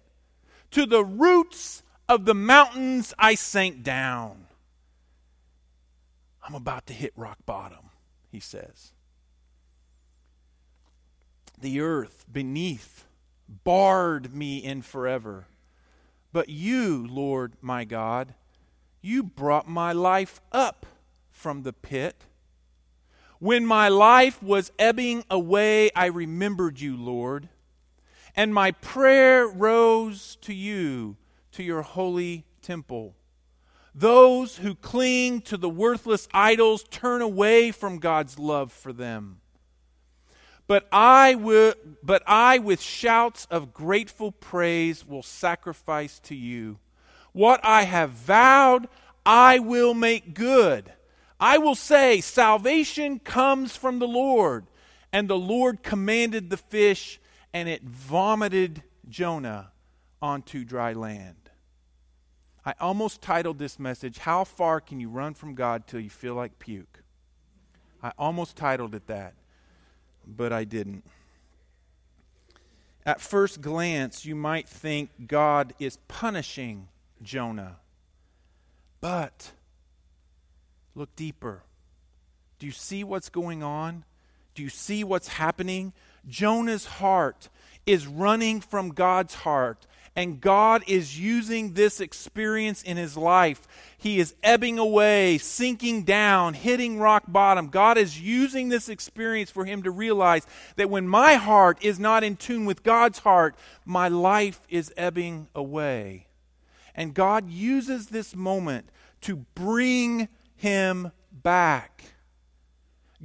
To 0.70 0.86
the 0.86 1.04
roots 1.04 1.82
of 2.08 2.26
the 2.26 2.36
mountains 2.36 3.16
I 3.18 3.34
sank 3.34 3.82
down. 3.82 4.44
I'm 6.46 6.56
about 6.56 6.86
to 6.88 6.94
hit 6.94 7.14
rock 7.16 7.38
bottom, 7.46 7.90
he 8.30 8.40
says. 8.40 8.92
The 11.60 11.80
earth 11.80 12.26
beneath 12.32 13.06
barred 13.64 14.34
me 14.34 14.58
in 14.58 14.82
forever. 14.82 15.48
But 16.34 16.50
you, 16.50 17.08
Lord 17.08 17.54
my 17.62 17.86
God, 17.86 18.34
you 19.02 19.24
brought 19.24 19.68
my 19.68 19.94
life 19.94 20.42
up 20.52 20.86
from 21.32 21.64
the 21.64 21.74
pit. 21.74 22.26
When 23.40 23.66
my 23.66 23.88
life 23.90 24.42
was 24.42 24.72
ebbing 24.80 25.24
away, 25.30 25.92
I 25.96 26.06
remembered 26.06 26.80
you, 26.80 26.98
Lord, 26.98 27.50
and 28.36 28.54
my 28.54 28.72
prayer 28.72 29.48
rose 29.48 30.38
to 30.42 30.54
you, 30.54 31.18
to 31.52 31.64
your 31.64 31.82
holy 31.82 32.46
temple. 32.62 33.16
Those 33.96 34.58
who 34.58 34.74
cling 34.74 35.42
to 35.42 35.58
the 35.58 35.70
worthless 35.70 36.28
idols 36.34 36.84
turn 36.90 37.22
away 37.22 37.72
from 37.72 38.00
God's 38.00 38.40
love 38.40 38.72
for 38.72 38.92
them. 38.92 39.40
But 40.66 40.88
I, 40.92 41.36
will, 41.36 41.74
but 42.02 42.24
I, 42.26 42.58
with 42.58 42.82
shouts 42.82 43.46
of 43.52 43.74
grateful 43.74 44.32
praise, 44.32 45.06
will 45.06 45.22
sacrifice 45.22 46.20
to 46.22 46.36
you. 46.36 46.80
What 47.34 47.60
I 47.64 47.84
have 47.84 48.12
vowed, 48.12 48.88
I 49.26 49.60
will 49.60 49.94
make 49.94 50.34
good. 50.34 50.92
I 51.40 51.58
will 51.58 51.76
say, 51.76 52.22
Salvation 52.22 53.20
comes 53.20 53.76
from 53.76 54.00
the 54.00 54.08
Lord. 54.08 54.66
And 55.12 55.30
the 55.30 55.38
Lord 55.38 55.84
commanded 55.84 56.50
the 56.50 56.58
fish, 56.58 57.20
and 57.54 57.70
it 57.70 57.84
vomited 57.84 58.82
Jonah 59.08 59.72
onto 60.22 60.64
dry 60.64 60.94
land. 60.94 61.43
I 62.66 62.74
almost 62.80 63.22
titled 63.22 63.60
this 63.60 63.78
message, 63.78 64.20
How 64.20 64.44
Far 64.44 64.80
Can 64.80 65.00
You 65.00 65.10
Run 65.10 65.34
from 65.34 65.56
God 65.56 65.86
Till 65.88 66.00
You 66.00 66.10
Feel 66.10 66.36
Like 66.36 66.60
Puke? 66.60 67.04
I 68.02 68.12
almost 68.18 68.56
titled 68.56 68.96
it 68.96 69.08
that, 69.08 69.34
but 70.26 70.54
I 70.54 70.64
didn't. 70.64 71.04
At 73.06 73.20
first 73.20 73.62
glance, 73.62 74.26
you 74.26 74.36
might 74.36 74.68
think 74.68 75.10
God 75.28 75.74
is 75.80 75.98
punishing 76.08 76.88
Jonah. 77.22 77.78
But 79.02 79.52
Look 80.96 81.16
deeper. 81.16 81.64
Do 82.60 82.66
you 82.66 82.72
see 82.72 83.04
what's 83.04 83.30
going 83.30 83.64
on? 83.64 84.06
Do 84.56 84.62
you 84.62 84.70
see 84.70 85.04
what's 85.04 85.28
happening? 85.28 85.94
Jonah's 86.28 86.86
heart 86.86 87.50
is 87.86 88.06
running 88.08 88.62
from 88.62 88.90
God's 88.90 89.34
heart, 89.34 89.88
and 90.16 90.40
God 90.40 90.84
is 90.86 91.20
using 91.20 91.74
this 91.74 92.00
experience 92.00 92.84
in 92.84 92.98
his 92.98 93.18
life. 93.18 93.68
He 93.98 94.20
is 94.20 94.36
ebbing 94.44 94.78
away, 94.78 95.40
sinking 95.40 96.04
down, 96.04 96.54
hitting 96.54 97.00
rock 97.00 97.24
bottom. 97.28 97.70
God 97.70 97.98
is 97.98 98.20
using 98.22 98.70
this 98.70 98.90
experience 98.90 99.50
for 99.50 99.66
him 99.66 99.84
to 99.84 99.92
realize 99.92 100.46
that 100.76 100.90
when 100.90 101.08
my 101.08 101.34
heart 101.36 101.80
is 101.82 102.00
not 102.00 102.24
in 102.24 102.36
tune 102.36 102.66
with 102.66 102.84
God's 102.84 103.20
heart, 103.20 103.56
my 103.86 104.08
life 104.08 104.62
is 104.70 104.94
ebbing 104.98 105.48
away. 105.56 106.28
And 106.94 107.16
God 107.16 107.50
uses 107.50 108.08
this 108.08 108.36
moment 108.36 108.90
to 109.22 109.38
bring 109.56 110.28
him 110.56 111.12
back. 111.32 112.04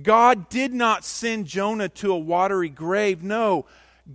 God 0.02 0.48
did 0.48 0.72
not 0.72 1.04
send 1.04 1.46
Jonah 1.46 1.88
to 1.90 2.12
a 2.12 2.18
watery 2.18 2.68
grave. 2.68 3.22
No, 3.22 3.66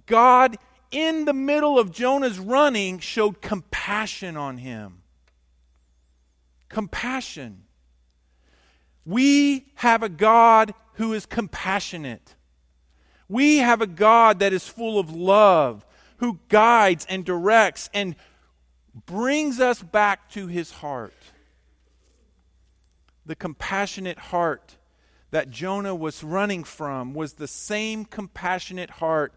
God, 0.05 0.57
in 0.93 1.25
the 1.25 1.33
middle 1.33 1.77
of 1.77 1.91
Jonah's 1.91 2.39
running, 2.39 2.99
showed 2.99 3.41
compassion 3.41 4.37
on 4.37 4.57
him. 4.57 5.01
Compassion. 6.69 7.63
We 9.03 9.65
have 9.75 10.03
a 10.03 10.09
God 10.09 10.73
who 10.93 11.13
is 11.13 11.25
compassionate. 11.25 12.35
We 13.27 13.57
have 13.57 13.81
a 13.81 13.87
God 13.87 14.39
that 14.39 14.53
is 14.53 14.67
full 14.67 14.99
of 14.99 15.13
love, 15.13 15.85
who 16.17 16.39
guides 16.47 17.05
and 17.09 17.25
directs 17.25 17.89
and 17.93 18.15
brings 19.05 19.59
us 19.59 19.81
back 19.81 20.29
to 20.29 20.47
his 20.47 20.71
heart. 20.71 21.13
The 23.25 23.35
compassionate 23.35 24.19
heart 24.19 24.77
that 25.31 25.49
Jonah 25.49 25.95
was 25.95 26.23
running 26.23 26.63
from 26.63 27.15
was 27.15 27.33
the 27.33 27.47
same 27.47 28.05
compassionate 28.05 28.91
heart 28.91 29.33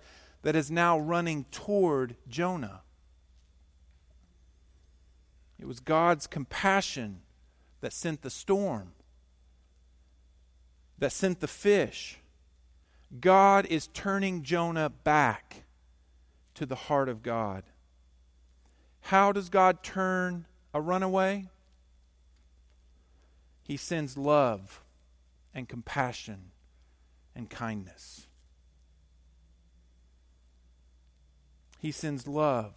that 0.47 0.55
is 0.55 0.71
now 0.71 0.97
running 0.97 1.45
toward 1.51 2.15
Jonah. 2.29 2.83
It 5.59 5.67
was 5.67 5.81
God's 5.81 6.29
compassion 6.29 7.23
that 7.81 7.93
sent 7.93 8.23
the 8.23 8.31
storm, 8.31 8.93
that 10.99 11.11
sent 11.11 11.41
the 11.41 11.49
fish. 11.49 12.21
God 13.19 13.67
is 13.67 13.89
turning 13.89 14.45
Jonah 14.45 14.89
back 14.89 15.65
to 16.55 16.65
the 16.65 16.77
heart 16.77 17.09
of 17.09 17.25
God. 17.25 17.65
How 19.01 19.33
does 19.33 19.49
God 19.49 19.83
turn 19.83 20.47
a 20.73 20.81
runaway? 20.81 21.49
He 23.65 23.77
sends 23.77 24.17
love 24.17 24.81
and 25.53 25.69
compassion 25.69 26.53
and 27.35 27.51
kindness. 27.51 28.26
He 31.87 31.93
sends 31.93 32.27
love 32.27 32.75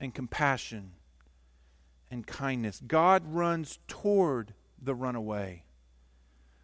and 0.00 0.12
compassion 0.12 0.94
and 2.10 2.26
kindness. 2.26 2.82
God 2.84 3.22
runs 3.24 3.78
toward 3.86 4.52
the 4.82 4.96
runaway 4.96 5.62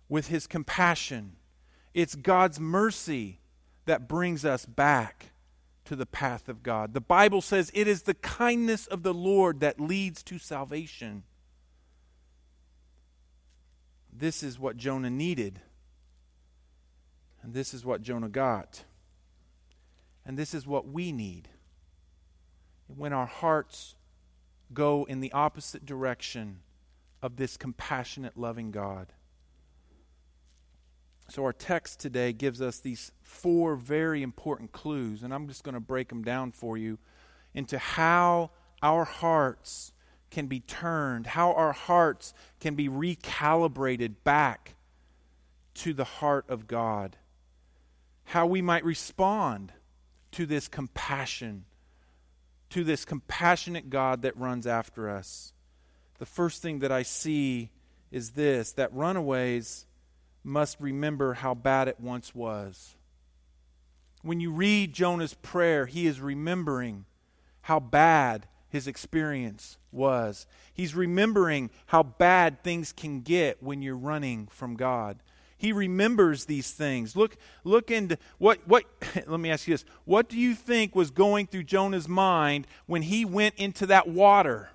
with 0.08 0.26
his 0.26 0.48
compassion. 0.48 1.36
It's 1.94 2.16
God's 2.16 2.58
mercy 2.58 3.38
that 3.84 4.08
brings 4.08 4.44
us 4.44 4.66
back 4.66 5.30
to 5.84 5.94
the 5.94 6.04
path 6.04 6.48
of 6.48 6.64
God. 6.64 6.94
The 6.94 7.00
Bible 7.00 7.42
says 7.42 7.70
it 7.72 7.86
is 7.86 8.02
the 8.02 8.14
kindness 8.14 8.88
of 8.88 9.04
the 9.04 9.14
Lord 9.14 9.60
that 9.60 9.78
leads 9.78 10.20
to 10.24 10.40
salvation. 10.40 11.22
This 14.12 14.42
is 14.42 14.58
what 14.58 14.76
Jonah 14.76 15.10
needed. 15.10 15.60
And 17.40 17.54
this 17.54 17.72
is 17.72 17.84
what 17.84 18.02
Jonah 18.02 18.28
got. 18.28 18.82
And 20.26 20.38
this 20.38 20.54
is 20.54 20.66
what 20.66 20.88
we 20.88 21.12
need. 21.12 21.48
When 22.86 23.12
our 23.12 23.26
hearts 23.26 23.94
go 24.72 25.04
in 25.04 25.20
the 25.20 25.32
opposite 25.32 25.84
direction 25.84 26.60
of 27.22 27.36
this 27.36 27.56
compassionate, 27.56 28.36
loving 28.36 28.70
God. 28.70 29.12
So, 31.28 31.44
our 31.44 31.54
text 31.54 32.00
today 32.00 32.34
gives 32.34 32.60
us 32.60 32.80
these 32.80 33.10
four 33.22 33.76
very 33.76 34.22
important 34.22 34.72
clues, 34.72 35.22
and 35.22 35.32
I'm 35.32 35.48
just 35.48 35.64
going 35.64 35.74
to 35.74 35.80
break 35.80 36.10
them 36.10 36.22
down 36.22 36.52
for 36.52 36.76
you 36.76 36.98
into 37.54 37.78
how 37.78 38.50
our 38.82 39.04
hearts 39.04 39.92
can 40.30 40.46
be 40.48 40.60
turned, 40.60 41.28
how 41.28 41.52
our 41.54 41.72
hearts 41.72 42.34
can 42.60 42.74
be 42.74 42.88
recalibrated 42.88 44.16
back 44.22 44.74
to 45.74 45.94
the 45.94 46.04
heart 46.04 46.44
of 46.48 46.66
God, 46.66 47.16
how 48.24 48.46
we 48.46 48.60
might 48.60 48.84
respond 48.84 49.72
to 50.34 50.46
this 50.46 50.68
compassion, 50.68 51.64
to 52.70 52.84
this 52.84 53.04
compassionate 53.04 53.88
God 53.88 54.22
that 54.22 54.36
runs 54.36 54.66
after 54.66 55.08
us. 55.08 55.52
The 56.18 56.26
first 56.26 56.62
thing 56.62 56.80
that 56.80 56.92
I 56.92 57.02
see 57.02 57.70
is 58.10 58.30
this 58.30 58.72
that 58.72 58.92
runaways 58.92 59.86
must 60.42 60.80
remember 60.80 61.34
how 61.34 61.54
bad 61.54 61.88
it 61.88 61.98
once 62.00 62.34
was. 62.34 62.96
When 64.22 64.40
you 64.40 64.50
read 64.50 64.92
Jonah's 64.92 65.34
prayer, 65.34 65.86
he 65.86 66.06
is 66.06 66.20
remembering 66.20 67.04
how 67.62 67.80
bad 67.80 68.46
his 68.68 68.86
experience 68.86 69.78
was. 69.92 70.46
He's 70.72 70.94
remembering 70.94 71.70
how 71.86 72.02
bad 72.02 72.62
things 72.64 72.92
can 72.92 73.20
get 73.20 73.62
when 73.62 73.82
you're 73.82 73.96
running 73.96 74.48
from 74.48 74.76
God. 74.76 75.18
He 75.56 75.72
remembers 75.72 76.44
these 76.44 76.70
things. 76.70 77.16
Look, 77.16 77.36
look 77.62 77.90
into 77.90 78.18
what 78.38 78.66
what 78.66 78.84
let 79.26 79.40
me 79.40 79.50
ask 79.50 79.66
you 79.66 79.74
this. 79.74 79.84
What 80.04 80.28
do 80.28 80.38
you 80.38 80.54
think 80.54 80.94
was 80.94 81.10
going 81.10 81.46
through 81.46 81.64
Jonah's 81.64 82.08
mind 82.08 82.66
when 82.86 83.02
he 83.02 83.24
went 83.24 83.54
into 83.56 83.86
that 83.86 84.08
water? 84.08 84.70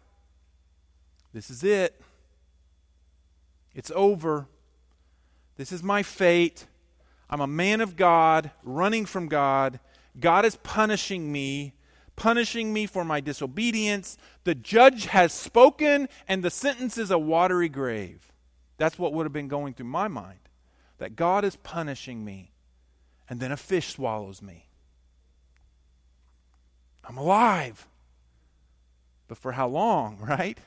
This 1.33 1.49
is 1.49 1.63
it. 1.63 2.01
It's 3.75 3.91
over. 3.95 4.47
This 5.57 5.71
is 5.71 5.83
my 5.83 6.03
fate. 6.03 6.65
I'm 7.29 7.41
a 7.41 7.47
man 7.47 7.81
of 7.81 7.95
God, 7.95 8.49
running 8.63 9.05
from 9.05 9.27
God. 9.27 9.79
God 10.19 10.45
is 10.45 10.55
punishing 10.55 11.31
me 11.31 11.73
punishing 12.19 12.71
me 12.71 12.85
for 12.85 13.03
my 13.03 13.21
disobedience. 13.21 14.17
The 14.43 14.53
judge 14.53 15.05
has 15.05 15.33
spoken, 15.33 16.09
and 16.27 16.43
the 16.43 16.51
sentence 16.51 16.97
is 16.97 17.09
a 17.09 17.17
watery 17.17 17.69
grave. 17.69 18.31
That's 18.77 18.99
what 18.99 19.13
would 19.13 19.25
have 19.25 19.33
been 19.33 19.47
going 19.47 19.73
through 19.73 19.87
my 19.87 20.07
mind. 20.07 20.39
That 20.99 21.15
God 21.15 21.43
is 21.43 21.55
punishing 21.57 22.23
me, 22.23 22.51
and 23.29 23.39
then 23.39 23.51
a 23.51 23.57
fish 23.57 23.93
swallows 23.93 24.41
me. 24.41 24.67
I'm 27.03 27.17
alive. 27.17 27.87
But 29.27 29.37
for 29.37 29.53
how 29.53 29.67
long, 29.67 30.17
right? 30.21 30.57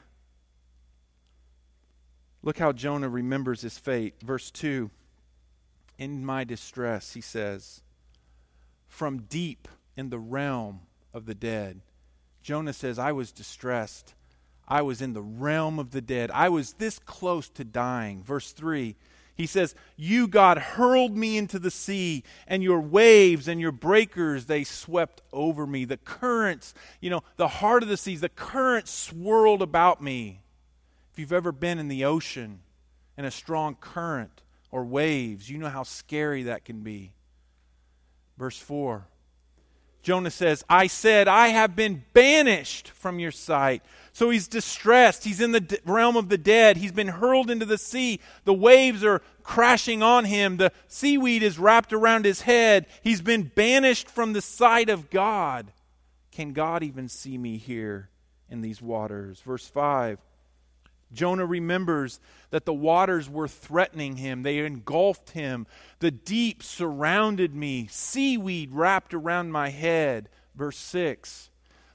Look 2.42 2.59
how 2.59 2.73
Jonah 2.73 3.09
remembers 3.09 3.61
his 3.61 3.79
fate. 3.79 4.14
Verse 4.23 4.51
2 4.51 4.90
In 5.99 6.25
my 6.25 6.45
distress, 6.45 7.14
he 7.14 7.21
says, 7.21 7.83
from 8.88 9.23
deep 9.23 9.68
in 9.97 10.11
the 10.11 10.18
realm 10.18 10.81
of 11.14 11.25
the 11.27 11.35
dead. 11.35 11.81
Jonah 12.42 12.73
says, 12.73 12.99
I 12.99 13.12
was 13.12 13.33
distressed. 13.33 14.14
I 14.68 14.83
was 14.83 15.01
in 15.01 15.12
the 15.12 15.23
realm 15.23 15.79
of 15.79 15.92
the 15.92 16.01
dead. 16.01 16.31
I 16.33 16.49
was 16.49 16.75
this 16.75 16.99
close 16.99 17.49
to 17.51 17.64
dying. 17.64 18.23
Verse 18.23 18.53
3, 18.53 18.97
he 19.35 19.47
says, 19.47 19.75
You, 19.97 20.29
God, 20.29 20.59
hurled 20.59 21.16
me 21.16 21.38
into 21.38 21.59
the 21.59 21.71
sea, 21.71 22.25
and 22.47 22.62
your 22.62 22.81
waves 22.81 23.49
and 23.49 23.61
your 23.61 23.73
breakers, 23.73 24.47
they 24.47 24.64
swept 24.64 25.23
over 25.33 25.66
me. 25.66 25.85
The 25.85 25.97
currents, 25.97 26.75
you 27.01 27.11
know, 27.11 27.23
the 27.37 27.49
heart 27.49 27.83
of 27.83 27.88
the 27.88 27.97
seas, 27.97 28.21
the 28.21 28.29
currents 28.29 28.90
swirled 28.90 29.62
about 29.62 30.03
me. 30.03 30.40
If 31.12 31.18
you've 31.18 31.33
ever 31.33 31.53
been 31.53 31.79
in 31.79 31.88
the 31.88 32.05
ocean 32.05 32.61
in 33.16 33.25
a 33.25 33.31
strong 33.31 33.75
current 33.75 34.42
or 34.71 34.85
waves, 34.85 35.51
you 35.51 35.59
know 35.59 35.68
how 35.68 35.83
scary 35.83 36.45
that 36.45 36.64
can 36.64 36.81
be. 36.81 37.12
Verse 38.38 38.59
4 38.59 39.07
Jonah 40.03 40.31
says, 40.31 40.65
I 40.69 40.88
said, 40.88 41.29
I 41.29 41.49
have 41.49 41.77
been 41.77 42.05
banished 42.12 42.88
from 42.91 43.19
your 43.21 43.31
sight. 43.31 43.83
So 44.12 44.31
he's 44.31 44.49
distressed. 44.49 45.25
He's 45.25 45.41
in 45.41 45.53
the 45.53 45.81
realm 45.85 46.17
of 46.17 46.29
the 46.29 46.38
dead. 46.38 46.77
He's 46.77 46.93
been 46.93 47.09
hurled 47.09 47.51
into 47.51 47.65
the 47.65 47.79
sea. 47.79 48.21
The 48.45 48.53
waves 48.53 49.05
are 49.05 49.23
crashing 49.43 50.03
on 50.03 50.25
him. 50.25 50.57
The 50.57 50.73
seaweed 50.88 51.43
is 51.43 51.59
wrapped 51.59 51.93
around 51.93 52.25
his 52.25 52.43
head. 52.43 52.87
He's 53.03 53.23
been 53.23 53.51
banished 53.55 54.09
from 54.09 54.33
the 54.33 54.43
sight 54.43 54.91
of 54.91 55.09
God. 55.09 55.73
Can 56.33 56.53
God 56.53 56.83
even 56.83 57.09
see 57.09 57.38
me 57.38 57.57
here 57.57 58.09
in 58.51 58.61
these 58.61 58.83
waters? 58.83 59.41
Verse 59.41 59.67
5 59.67 60.19
Jonah 61.12 61.46
remembers 61.46 62.20
that 62.51 62.64
the 62.64 62.75
waters 62.75 63.29
were 63.29 63.48
threatening 63.48 64.16
him, 64.16 64.42
they 64.42 64.59
engulfed 64.59 65.31
him. 65.31 65.66
The 66.01 66.11
deep 66.11 66.62
surrounded 66.62 67.55
me, 67.55 67.88
seaweed 67.90 68.72
wrapped 68.72 69.14
around 69.14 69.53
my 69.53 69.70
head. 69.70 70.29
Verse 70.55 70.77
6 70.77 71.51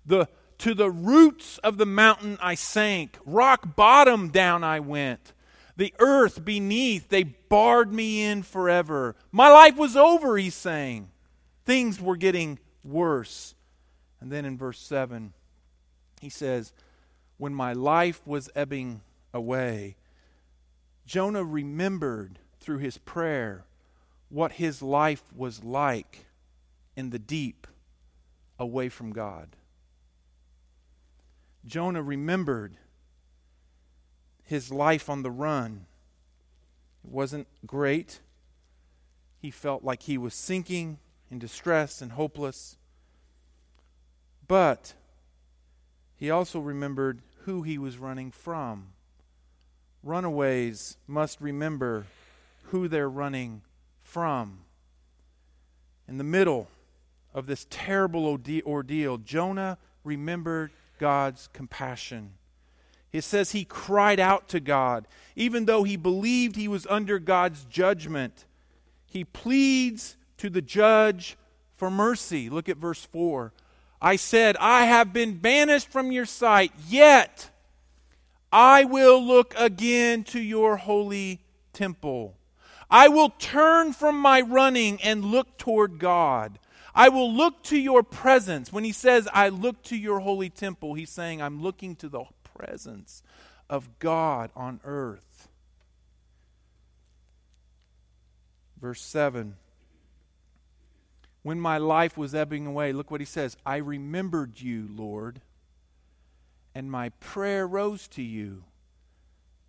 the, 0.06 0.28
To 0.60 0.74
the 0.74 0.90
roots 0.90 1.58
of 1.60 1.78
the 1.78 1.86
mountain 1.86 2.38
I 2.42 2.56
sank, 2.56 3.18
rock 3.26 3.76
bottom 3.76 4.30
down 4.30 4.64
I 4.64 4.80
went. 4.80 5.34
The 5.76 5.94
earth 6.00 6.44
beneath, 6.44 7.10
they 7.10 7.24
barred 7.24 7.94
me 7.94 8.24
in 8.24 8.42
forever. 8.42 9.16
My 9.32 9.50
life 9.50 9.78
was 9.78 9.96
over, 9.96 10.38
he's 10.38 10.56
saying. 10.56 11.10
Things 11.66 12.02
were 12.02 12.18
getting 12.18 12.58
worse. 12.84 13.54
And 14.20 14.32
then 14.32 14.46
in 14.46 14.58
verse 14.58 14.80
7, 14.80 15.34
he 16.20 16.30
says, 16.30 16.74
When 17.38 17.54
my 17.54 17.74
life 17.74 18.22
was 18.26 18.50
ebbing 18.56 19.02
away. 19.34 19.96
Jonah 21.06 21.44
remembered 21.44 22.40
through 22.60 22.80
his 22.80 22.98
prayer 22.98 23.66
what 24.30 24.54
his 24.54 24.82
life 24.82 25.24
was 25.36 25.64
like 25.64 26.26
in 26.96 27.12
the 27.12 27.20
deep 27.20 27.68
away 28.60 28.90
from 28.90 29.14
God. 29.14 29.56
Jonah 31.66 32.04
remembered 32.04 32.78
his 34.44 34.72
life 34.72 35.10
on 35.10 35.24
the 35.24 35.32
run. 35.32 35.86
It 37.04 37.12
wasn't 37.12 37.48
great. 37.66 38.20
He 39.40 39.52
felt 39.52 39.84
like 39.84 40.04
he 40.04 40.18
was 40.18 40.34
sinking 40.34 41.00
in 41.30 41.40
distress 41.40 42.02
and 42.02 42.14
hopeless. 42.14 42.78
But 44.48 44.94
he 46.16 46.32
also 46.32 46.60
remembered 46.60 47.22
who 47.48 47.64
he 47.64 47.78
was 47.78 47.98
running 47.98 48.30
from 48.30 48.90
runaways 50.04 50.98
must 51.08 51.40
remember 51.42 52.06
who 52.66 52.88
they're 52.88 53.10
running 53.10 53.62
from. 54.02 54.60
In 56.08 56.18
the 56.18 56.24
middle 56.24 56.68
of 57.34 57.46
this 57.46 57.66
terrible 57.70 58.40
ordeal, 58.66 59.18
Jonah 59.18 59.78
remembered 60.04 60.72
God's 61.00 61.50
compassion. 61.54 62.34
It 63.12 63.24
says 63.24 63.52
he 63.52 63.66
cried 63.66 64.20
out 64.20 64.50
to 64.50 64.60
God. 64.60 65.08
Even 65.36 65.66
though 65.66 65.84
he 65.84 65.96
believed 65.96 66.56
he 66.56 66.68
was 66.68 66.86
under 66.88 67.20
God's 67.20 67.64
judgment, 67.66 68.46
he 69.06 69.24
pleads 69.24 70.18
to 70.38 70.50
the 70.50 70.62
judge 70.62 71.38
for 71.76 71.90
mercy. 71.90 72.50
Look 72.50 72.70
at 72.70 72.78
verse 72.78 73.06
4. 73.06 73.54
I 74.02 74.16
said, 74.16 74.58
I 74.58 74.86
have 74.86 75.12
been 75.12 75.38
banished 75.38 75.90
from 75.90 76.12
your 76.12 76.26
sight, 76.26 76.72
yet 76.88 77.50
I 78.52 78.86
will 78.86 79.24
look 79.24 79.54
again 79.58 80.24
to 80.26 80.40
your 80.40 80.78
holy 80.78 81.42
temple. 81.74 82.36
I 82.90 83.08
will 83.08 83.30
turn 83.30 83.94
from 83.94 84.20
my 84.20 84.42
running 84.42 85.02
and 85.02 85.26
look 85.26 85.58
toward 85.58 86.00
God. 86.00 86.60
I 86.96 87.10
will 87.10 87.32
look 87.32 87.62
to 87.64 87.78
your 87.78 88.02
presence. 88.02 88.72
When 88.72 88.84
he 88.84 88.92
says, 88.92 89.28
I 89.34 89.50
look 89.50 89.84
to 89.84 89.98
your 89.98 90.20
holy 90.20 90.50
temple, 90.50 90.94
he's 90.94 91.10
saying, 91.10 91.42
I'm 91.42 91.62
looking 91.62 91.96
to 91.98 92.10
the 92.10 92.24
presence 92.56 93.22
of 93.70 94.00
God 94.00 94.52
on 94.56 94.80
earth. 94.84 95.50
Verse 98.80 99.02
7 99.02 99.56
When 101.48 101.62
my 101.62 101.78
life 101.78 102.18
was 102.18 102.36
ebbing 102.36 102.68
away, 102.68 102.92
look 102.92 103.10
what 103.10 103.22
he 103.22 103.26
says 103.26 103.56
I 103.66 103.78
remembered 103.78 104.60
you, 104.60 104.90
Lord, 104.94 105.40
and 106.76 106.92
my 106.92 107.08
prayer 107.22 107.66
rose 107.66 108.10
to 108.10 108.22
you, 108.22 108.66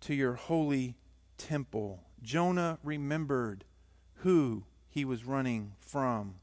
to 0.01 0.13
your 0.13 0.33
holy 0.33 0.97
temple. 1.37 2.03
Jonah 2.21 2.79
remembered 2.83 3.63
who 4.15 4.65
he 4.89 5.05
was 5.05 5.23
running 5.23 5.71
from. 5.79 6.35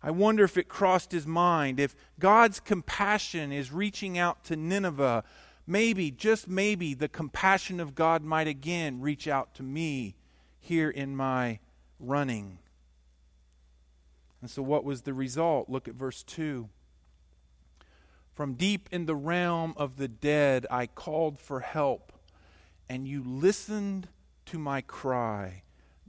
I 0.00 0.12
wonder 0.12 0.44
if 0.44 0.56
it 0.56 0.68
crossed 0.68 1.10
his 1.10 1.26
mind 1.26 1.80
if 1.80 1.96
God's 2.20 2.60
compassion 2.60 3.50
is 3.50 3.72
reaching 3.72 4.18
out 4.18 4.44
to 4.44 4.54
Nineveh 4.54 5.24
maybe, 5.66 6.12
just 6.12 6.46
maybe, 6.46 6.94
the 6.94 7.08
compassion 7.08 7.80
of 7.80 7.96
God 7.96 8.22
might 8.22 8.46
again 8.46 9.00
reach 9.00 9.26
out 9.26 9.52
to 9.56 9.64
me 9.64 10.14
here 10.60 10.90
in 10.90 11.16
my 11.16 11.58
running. 11.98 12.60
And 14.44 14.50
so, 14.50 14.60
what 14.60 14.84
was 14.84 15.00
the 15.00 15.14
result? 15.14 15.70
Look 15.70 15.88
at 15.88 15.94
verse 15.94 16.22
2. 16.22 16.68
From 18.34 18.52
deep 18.52 18.90
in 18.92 19.06
the 19.06 19.14
realm 19.14 19.72
of 19.78 19.96
the 19.96 20.06
dead, 20.06 20.66
I 20.70 20.84
called 20.86 21.38
for 21.38 21.60
help, 21.60 22.12
and 22.86 23.08
you 23.08 23.22
listened 23.24 24.08
to 24.44 24.58
my 24.58 24.82
cry. 24.82 25.62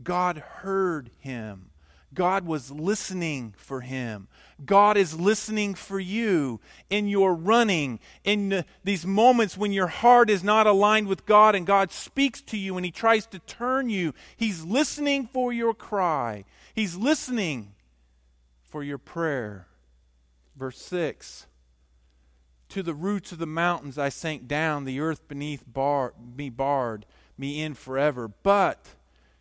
God 0.03 0.39
heard 0.39 1.11
him 1.17 1.69
God 2.15 2.47
was 2.47 2.71
listening 2.71 3.53
for 3.57 3.81
him. 3.81 4.27
God 4.65 4.97
is 4.97 5.19
listening 5.19 5.75
for 5.75 5.99
you 5.99 6.61
in 6.89 7.07
your 7.07 7.35
running, 7.35 7.99
in 8.23 8.49
the, 8.49 8.65
these 8.83 9.05
moments 9.05 9.57
when 9.57 9.73
your 9.73 9.87
heart 9.87 10.29
is 10.29 10.43
not 10.43 10.65
aligned 10.65 11.07
with 11.07 11.25
God 11.25 11.53
and 11.53 11.67
God 11.67 11.91
speaks 11.91 12.41
to 12.43 12.57
you 12.57 12.77
and 12.77 12.85
he 12.85 12.91
tries 12.91 13.27
to 13.27 13.39
turn 13.39 13.89
you. 13.89 14.13
He's 14.37 14.63
listening 14.63 15.27
for 15.27 15.53
your 15.53 15.75
cry, 15.75 16.45
He's 16.73 16.95
listening 16.95 17.74
for 18.67 18.83
your 18.83 18.97
prayer. 18.97 19.67
Verse 20.55 20.79
6 20.81 21.47
To 22.69 22.83
the 22.83 22.93
roots 22.93 23.31
of 23.31 23.37
the 23.37 23.45
mountains 23.45 23.97
I 23.97 24.09
sank 24.09 24.47
down, 24.47 24.85
the 24.85 24.99
earth 24.99 25.27
beneath 25.27 25.63
bar, 25.65 26.13
me 26.37 26.49
barred 26.49 27.05
me 27.37 27.61
in 27.61 27.73
forever. 27.73 28.27
But 28.27 28.87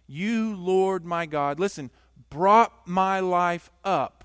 you, 0.07 0.55
Lord 0.55 1.05
my 1.05 1.27
God, 1.27 1.59
listen 1.59 1.91
brought 2.31 2.87
my 2.87 3.21
life 3.21 3.71
up 3.85 4.25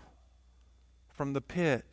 from 1.09 1.33
the 1.33 1.41
pit. 1.41 1.85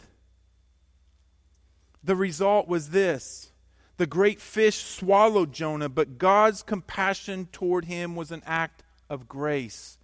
The 2.02 2.16
result 2.16 2.68
was 2.68 2.90
this 2.90 3.52
the 3.96 4.06
great 4.06 4.40
fish 4.40 4.76
swallowed 4.76 5.52
Jonah, 5.52 5.88
but 5.88 6.18
God's 6.18 6.62
compassion 6.62 7.48
toward 7.50 7.86
him 7.86 8.14
was 8.14 8.30
an 8.30 8.42
act 8.46 8.82
of 9.08 9.28
grace. 9.28 9.98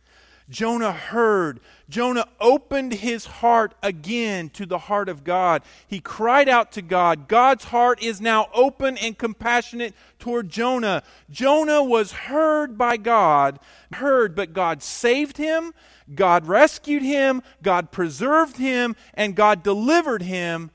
Jonah 0.48 0.92
heard. 0.92 1.61
Jonah 1.88 2.26
opened 2.40 2.92
his 2.92 3.24
heart 3.24 3.74
again 3.83 4.48
to 4.50 4.66
the 4.66 4.78
heart 4.78 5.09
of 5.09 5.24
God. 5.24 5.62
He 5.87 6.00
cried 6.00 6.48
out 6.48 6.72
to 6.72 6.83
God. 6.83 7.28
God's 7.28 7.64
heart 7.64 8.02
is 8.02 8.20
now 8.20 8.48
open 8.55 8.96
and 8.98 9.16
compassionate 9.16 9.94
toward 10.18 10.48
Jonah. 10.48 11.02
Jonah 11.31 11.83
was 11.83 12.12
heard 12.12 12.76
by 12.76 12.96
God, 12.96 13.59
heard, 13.94 14.35
but 14.35 14.52
God 14.52 14.83
saved 14.83 15.37
him. 15.37 15.72
God 16.14 16.46
rescued 16.46 17.02
him. 17.02 17.42
God 17.62 17.90
preserved 17.90 18.57
him. 18.57 18.96
And 19.14 19.35
God 19.37 19.62
delivered 19.62 20.22
him 20.22 20.70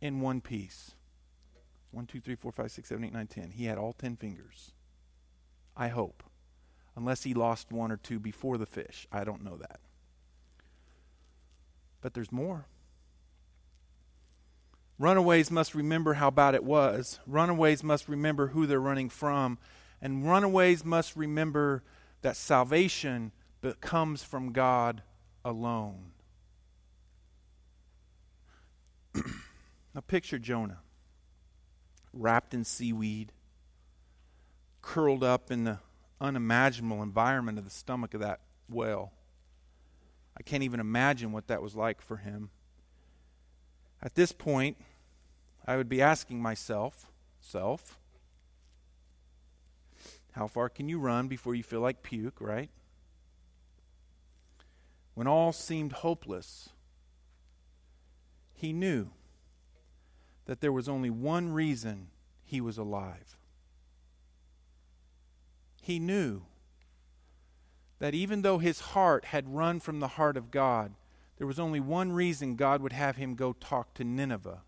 in 0.00 0.20
one 0.20 0.40
piece. 0.40 0.92
One, 1.90 2.06
two, 2.06 2.20
three, 2.20 2.34
four, 2.34 2.52
five, 2.52 2.70
six, 2.72 2.88
seven, 2.88 3.04
eight, 3.04 3.12
nine, 3.12 3.26
ten. 3.26 3.50
He 3.50 3.66
had 3.66 3.78
all 3.78 3.92
ten 3.92 4.16
fingers. 4.16 4.72
I 5.76 5.88
hope 5.88 6.22
unless 6.96 7.24
he 7.24 7.34
lost 7.34 7.72
one 7.72 7.90
or 7.90 7.96
two 7.96 8.18
before 8.18 8.58
the 8.58 8.66
fish. 8.66 9.06
I 9.10 9.24
don't 9.24 9.44
know 9.44 9.56
that. 9.56 9.80
But 12.00 12.14
there's 12.14 12.32
more. 12.32 12.66
Runaways 14.98 15.50
must 15.50 15.74
remember 15.74 16.14
how 16.14 16.30
bad 16.30 16.54
it 16.54 16.62
was. 16.62 17.18
Runaways 17.26 17.82
must 17.82 18.08
remember 18.08 18.48
who 18.48 18.66
they're 18.66 18.80
running 18.80 19.08
from. 19.08 19.58
And 20.00 20.24
runaways 20.24 20.84
must 20.84 21.16
remember 21.16 21.82
that 22.22 22.36
salvation 22.36 23.32
comes 23.80 24.22
from 24.22 24.52
God 24.52 25.02
alone. 25.44 26.12
now, 29.14 30.00
picture 30.06 30.38
Jonah 30.38 30.80
wrapped 32.12 32.54
in 32.54 32.64
seaweed, 32.64 33.32
curled 34.82 35.24
up 35.24 35.50
in 35.50 35.64
the 35.64 35.78
unimaginable 36.24 37.02
environment 37.02 37.58
of 37.58 37.64
the 37.64 37.70
stomach 37.70 38.14
of 38.14 38.20
that 38.20 38.40
whale. 38.68 39.12
I 40.36 40.42
can't 40.42 40.62
even 40.62 40.80
imagine 40.80 41.32
what 41.32 41.46
that 41.48 41.62
was 41.62 41.76
like 41.76 42.00
for 42.00 42.16
him. 42.16 42.50
At 44.02 44.14
this 44.14 44.32
point, 44.32 44.76
I 45.66 45.76
would 45.76 45.88
be 45.88 46.02
asking 46.02 46.42
myself, 46.42 47.06
self, 47.40 47.98
how 50.32 50.48
far 50.48 50.68
can 50.68 50.88
you 50.88 50.98
run 50.98 51.28
before 51.28 51.54
you 51.54 51.62
feel 51.62 51.80
like 51.80 52.02
puke, 52.02 52.40
right? 52.40 52.70
When 55.14 55.28
all 55.28 55.52
seemed 55.52 55.92
hopeless, 55.92 56.70
he 58.52 58.72
knew 58.72 59.10
that 60.46 60.60
there 60.60 60.72
was 60.72 60.88
only 60.88 61.10
one 61.10 61.52
reason 61.52 62.08
he 62.42 62.60
was 62.60 62.76
alive 62.76 63.36
he 65.84 65.98
knew 65.98 66.42
that 67.98 68.14
even 68.14 68.42
though 68.42 68.58
his 68.58 68.80
heart 68.80 69.26
had 69.26 69.54
run 69.54 69.80
from 69.80 70.00
the 70.00 70.08
heart 70.08 70.36
of 70.36 70.50
God, 70.50 70.94
there 71.36 71.46
was 71.46 71.58
only 71.58 71.80
one 71.80 72.12
reason 72.12 72.56
God 72.56 72.80
would 72.80 72.92
have 72.92 73.16
him 73.16 73.34
go 73.34 73.52
talk 73.52 73.92
to 73.94 74.04
Nineveh, 74.04 74.62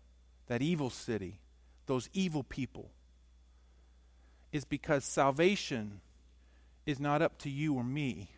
that 0.45 0.61
evil 0.61 0.89
city, 0.89 1.39
those 1.87 2.09
evil 2.13 2.43
people, 2.43 2.91
is 4.51 4.63
because 4.63 5.03
salvation 5.03 6.01
is 6.85 6.99
not 6.99 7.21
up 7.21 7.37
to 7.39 7.49
you 7.49 7.73
or 7.73 7.83
me. 7.83 8.29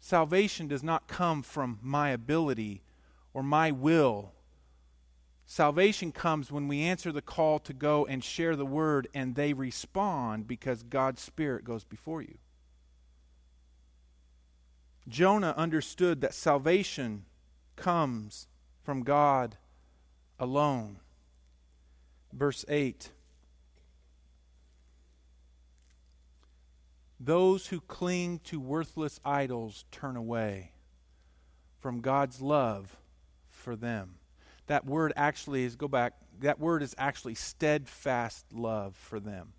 Salvation 0.00 0.68
does 0.68 0.82
not 0.82 1.06
come 1.06 1.42
from 1.42 1.78
my 1.82 2.10
ability 2.10 2.82
or 3.32 3.42
my 3.42 3.70
will 3.70 4.33
Salvation 5.46 6.10
comes 6.10 6.50
when 6.50 6.68
we 6.68 6.82
answer 6.82 7.12
the 7.12 7.22
call 7.22 7.58
to 7.60 7.74
go 7.74 8.06
and 8.06 8.24
share 8.24 8.56
the 8.56 8.64
word, 8.64 9.08
and 9.12 9.34
they 9.34 9.52
respond 9.52 10.46
because 10.46 10.82
God's 10.82 11.20
Spirit 11.20 11.64
goes 11.64 11.84
before 11.84 12.22
you. 12.22 12.38
Jonah 15.06 15.54
understood 15.56 16.22
that 16.22 16.32
salvation 16.32 17.26
comes 17.76 18.46
from 18.82 19.02
God 19.02 19.56
alone. 20.38 20.98
Verse 22.32 22.64
8 22.68 23.10
Those 27.20 27.66
who 27.66 27.80
cling 27.80 28.40
to 28.44 28.58
worthless 28.58 29.20
idols 29.24 29.84
turn 29.90 30.16
away 30.16 30.72
from 31.78 32.00
God's 32.00 32.40
love 32.40 32.96
for 33.50 33.76
them 33.76 34.16
that 34.66 34.86
word 34.86 35.12
actually 35.16 35.64
is, 35.64 35.76
go 35.76 35.88
back, 35.88 36.14
that 36.40 36.58
word 36.58 36.82
is 36.82 36.94
actually 36.98 37.34
steadfast 37.34 38.46
love 38.52 38.96
for 38.96 39.20
them. 39.20 39.52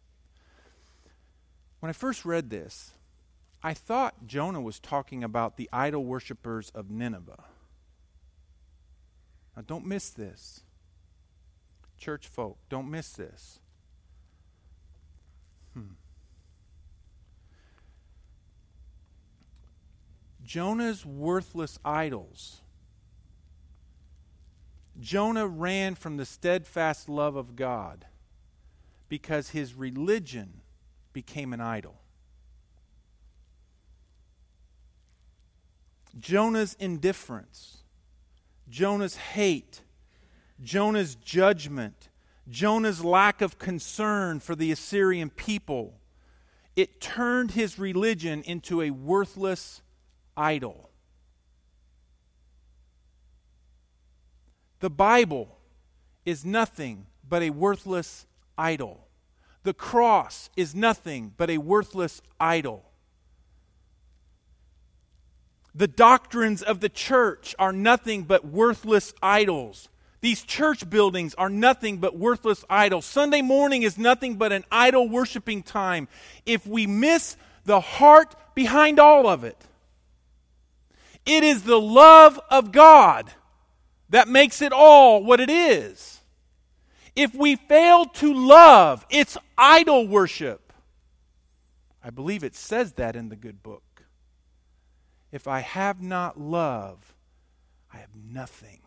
When 1.80 1.90
I 1.90 1.94
first 1.94 2.26
read 2.26 2.50
this, 2.50 2.94
I 3.62 3.74
thought 3.74 4.28
Jonah 4.28 4.62
was 4.62 4.80
talking 4.80 5.24
about 5.24 5.58
the 5.58 5.70
idol 5.72 6.06
worshippers 6.06 6.72
of 6.72 6.90
Nineveh. 6.90 7.44
Now, 9.56 9.64
don't 9.66 9.86
miss 9.86 10.10
this. 10.10 10.62
Church 11.98 12.28
folk, 12.28 12.58
don't 12.70 12.92
miss 12.92 13.12
this. 13.14 13.60
Hmm. 15.74 15.94
Jonah's 20.44 21.06
worthless 21.06 21.80
idols. 21.84 22.62
Jonah 25.00 25.48
ran 25.48 25.96
from 25.96 26.18
the 26.18 26.26
steadfast 26.26 27.10
love 27.10 27.36
of 27.36 27.56
God 27.56 28.06
because 29.10 29.50
his 29.50 29.74
religion 29.74 30.62
became 31.14 31.54
an 31.54 31.62
idol. 31.62 31.96
Jonah's 36.20 36.76
indifference, 36.80 37.84
Jonah's 38.70 39.18
hate, 39.18 39.82
Jonah's 40.64 41.16
judgment, 41.16 42.10
Jonah's 42.50 43.04
lack 43.04 43.42
of 43.42 43.60
concern 43.60 44.40
for 44.40 44.56
the 44.56 44.72
Assyrian 44.72 45.30
people, 45.30 46.00
it 46.76 47.02
turned 47.02 47.52
his 47.52 47.78
religion 47.78 48.44
into 48.44 48.82
a 48.82 48.92
worthless 48.92 49.82
idol. 50.38 50.90
The 54.86 54.92
Bible 54.92 55.58
is 56.26 56.46
nothing 56.46 57.08
but 57.28 57.42
a 57.42 57.50
worthless 57.50 58.28
idol. 58.56 59.08
The 59.64 59.74
cross 59.74 60.52
is 60.56 60.76
nothing 60.76 61.34
but 61.38 61.50
a 61.50 61.58
worthless 61.58 62.22
idol. 62.40 62.86
The 65.74 65.88
doctrines 65.88 66.62
of 66.62 66.82
the 66.82 66.90
church 66.90 67.56
are 67.58 67.74
nothing 67.74 68.26
but 68.26 68.46
worthless 68.46 69.12
idols. 69.24 69.90
These 70.22 70.44
church 70.44 70.88
buildings 70.88 71.34
are 71.34 71.50
nothing 71.50 71.98
but 71.98 72.16
worthless 72.16 72.64
idols. 72.70 73.06
Sunday 73.06 73.42
morning 73.42 73.82
is 73.82 73.98
nothing 73.98 74.36
but 74.36 74.52
an 74.52 74.66
idol 74.72 75.10
worshiping 75.10 75.64
time 75.64 76.08
if 76.46 76.68
we 76.68 76.86
miss 76.86 77.38
the 77.64 77.80
heart 77.80 78.36
behind 78.54 79.00
all 79.00 79.26
of 79.26 79.44
it. 79.44 79.58
It 81.26 81.44
is 81.44 81.64
the 81.64 81.82
love 81.82 82.40
of 82.52 82.72
God 82.72 83.32
that 84.10 84.28
makes 84.28 84.62
it 84.62 84.72
all 84.72 85.24
what 85.24 85.40
it 85.40 85.50
is. 85.50 86.22
If 87.16 87.34
we 87.34 87.56
fail 87.56 88.06
to 88.06 88.34
love, 88.34 89.06
it's 89.10 89.38
idol 89.58 90.08
worship. 90.08 90.74
I 92.04 92.10
believe 92.10 92.44
it 92.44 92.56
says 92.56 92.94
that 92.94 93.16
in 93.16 93.30
the 93.30 93.36
good 93.36 93.64
book. 93.64 94.04
If 95.32 95.48
I 95.48 95.62
have 95.62 96.02
not 96.02 96.40
love, 96.40 97.14
I 97.92 97.98
have 97.98 98.16
nothing. 98.16 98.82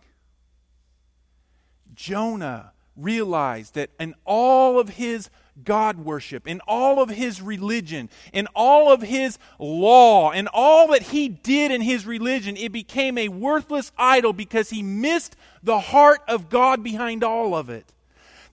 Jonah 1.95 2.73
realized 2.97 3.75
that 3.75 3.91
in 3.99 4.15
all 4.25 4.79
of 4.79 4.91
his 4.91 5.31
God 5.65 5.99
worship, 5.99 6.47
in 6.47 6.61
all 6.67 7.03
of 7.03 7.11
his 7.11 7.43
religion, 7.43 8.09
in 8.33 8.47
all 8.55 8.93
of 8.93 9.03
his 9.03 9.39
law, 9.59 10.31
in 10.33 10.49
all 10.53 10.89
that 10.89 11.03
he 11.03 11.29
did 11.29 11.71
in 11.71 11.81
his 11.81 12.07
religion, 12.07 12.57
it 12.57 12.73
became 12.73 13.19
a 13.19 13.29
worthless 13.29 13.93
idol 13.97 14.33
because 14.33 14.71
he 14.71 14.83
missed 14.83 15.37
the 15.63 15.81
heart 15.81 16.21
of 16.29 16.49
God 16.49 16.83
behind 16.83 17.25
all 17.25 17.55
of 17.55 17.71
it. 17.71 17.93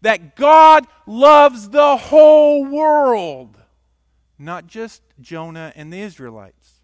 That 0.02 0.36
God 0.36 0.86
loves 1.08 1.70
the 1.70 1.98
whole 1.98 2.66
world, 2.66 3.58
not 4.38 4.68
just 4.68 5.02
Jonah 5.20 5.74
and 5.76 5.92
the 5.92 6.00
Israelites, 6.00 6.82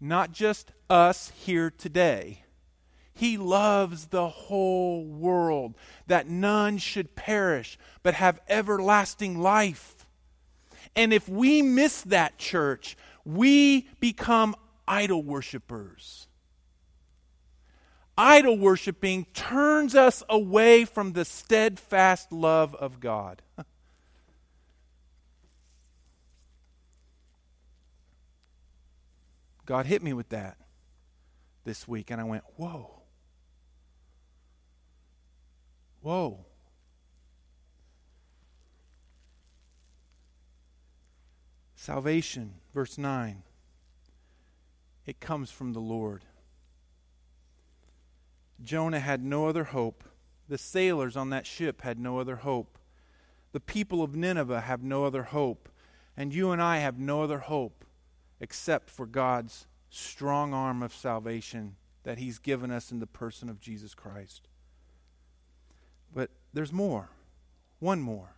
not 0.00 0.32
just 0.32 0.72
us 0.88 1.32
here 1.36 1.70
today 1.70 2.41
he 3.14 3.36
loves 3.36 4.06
the 4.06 4.28
whole 4.28 5.04
world, 5.04 5.74
that 6.06 6.28
none 6.28 6.78
should 6.78 7.14
perish, 7.14 7.78
but 8.02 8.14
have 8.14 8.40
everlasting 8.48 9.40
life. 9.40 10.06
And 10.96 11.12
if 11.12 11.28
we 11.28 11.62
miss 11.62 12.02
that 12.02 12.38
church, 12.38 12.96
we 13.24 13.88
become 14.00 14.56
idol 14.86 15.22
worshippers. 15.22 16.26
Idol 18.16 18.58
worshiping 18.58 19.26
turns 19.32 19.94
us 19.94 20.22
away 20.28 20.84
from 20.84 21.12
the 21.12 21.24
steadfast 21.24 22.30
love 22.30 22.74
of 22.74 23.00
God. 23.00 23.40
God 29.64 29.86
hit 29.86 30.02
me 30.02 30.12
with 30.12 30.28
that 30.30 30.58
this 31.64 31.86
week, 31.88 32.10
and 32.10 32.20
I 32.20 32.24
went, 32.24 32.44
Whoa. 32.56 33.01
Whoa. 36.02 36.44
Salvation, 41.76 42.54
verse 42.74 42.98
9. 42.98 43.42
It 45.06 45.20
comes 45.20 45.50
from 45.50 45.72
the 45.72 45.80
Lord. 45.80 46.24
Jonah 48.62 49.00
had 49.00 49.24
no 49.24 49.48
other 49.48 49.64
hope. 49.64 50.04
The 50.48 50.58
sailors 50.58 51.16
on 51.16 51.30
that 51.30 51.46
ship 51.46 51.82
had 51.82 51.98
no 51.98 52.18
other 52.18 52.36
hope. 52.36 52.78
The 53.52 53.60
people 53.60 54.02
of 54.02 54.14
Nineveh 54.14 54.60
have 54.62 54.82
no 54.82 55.04
other 55.04 55.24
hope. 55.24 55.68
And 56.16 56.34
you 56.34 56.50
and 56.50 56.62
I 56.62 56.78
have 56.78 56.98
no 56.98 57.22
other 57.22 57.38
hope 57.38 57.84
except 58.40 58.90
for 58.90 59.06
God's 59.06 59.66
strong 59.88 60.52
arm 60.54 60.82
of 60.82 60.94
salvation 60.94 61.76
that 62.02 62.18
He's 62.18 62.38
given 62.38 62.70
us 62.70 62.90
in 62.90 62.98
the 62.98 63.06
person 63.06 63.48
of 63.48 63.60
Jesus 63.60 63.94
Christ. 63.94 64.48
There's 66.52 66.72
more. 66.72 67.08
One 67.78 68.00
more. 68.00 68.34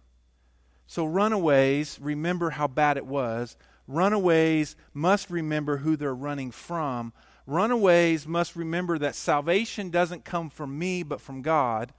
So, 0.87 1.05
runaways 1.05 1.99
remember 2.01 2.51
how 2.51 2.67
bad 2.67 2.97
it 2.97 3.07
was. 3.07 3.57
Runaways 3.87 4.77
must 4.93 5.31
remember 5.31 5.79
who 5.79 5.97
they're 5.97 6.15
running 6.15 6.51
from. 6.51 7.13
Runaways 7.47 8.27
must 8.27 8.57
remember 8.57 8.99
that 8.99 9.15
salvation 9.15 9.91
doesn't 9.91 10.25
come 10.25 10.49
from 10.51 10.79
me, 10.79 11.03
but 11.03 11.21
from 11.21 11.43
God. 11.43 11.93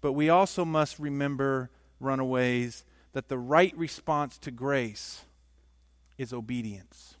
But 0.00 0.12
we 0.12 0.28
also 0.28 0.64
must 0.64 0.98
remember, 0.98 1.70
runaways, 2.00 2.84
that 3.12 3.28
the 3.28 3.38
right 3.38 3.76
response 3.76 4.38
to 4.38 4.50
grace 4.50 5.22
is 6.18 6.32
obedience. 6.32 7.16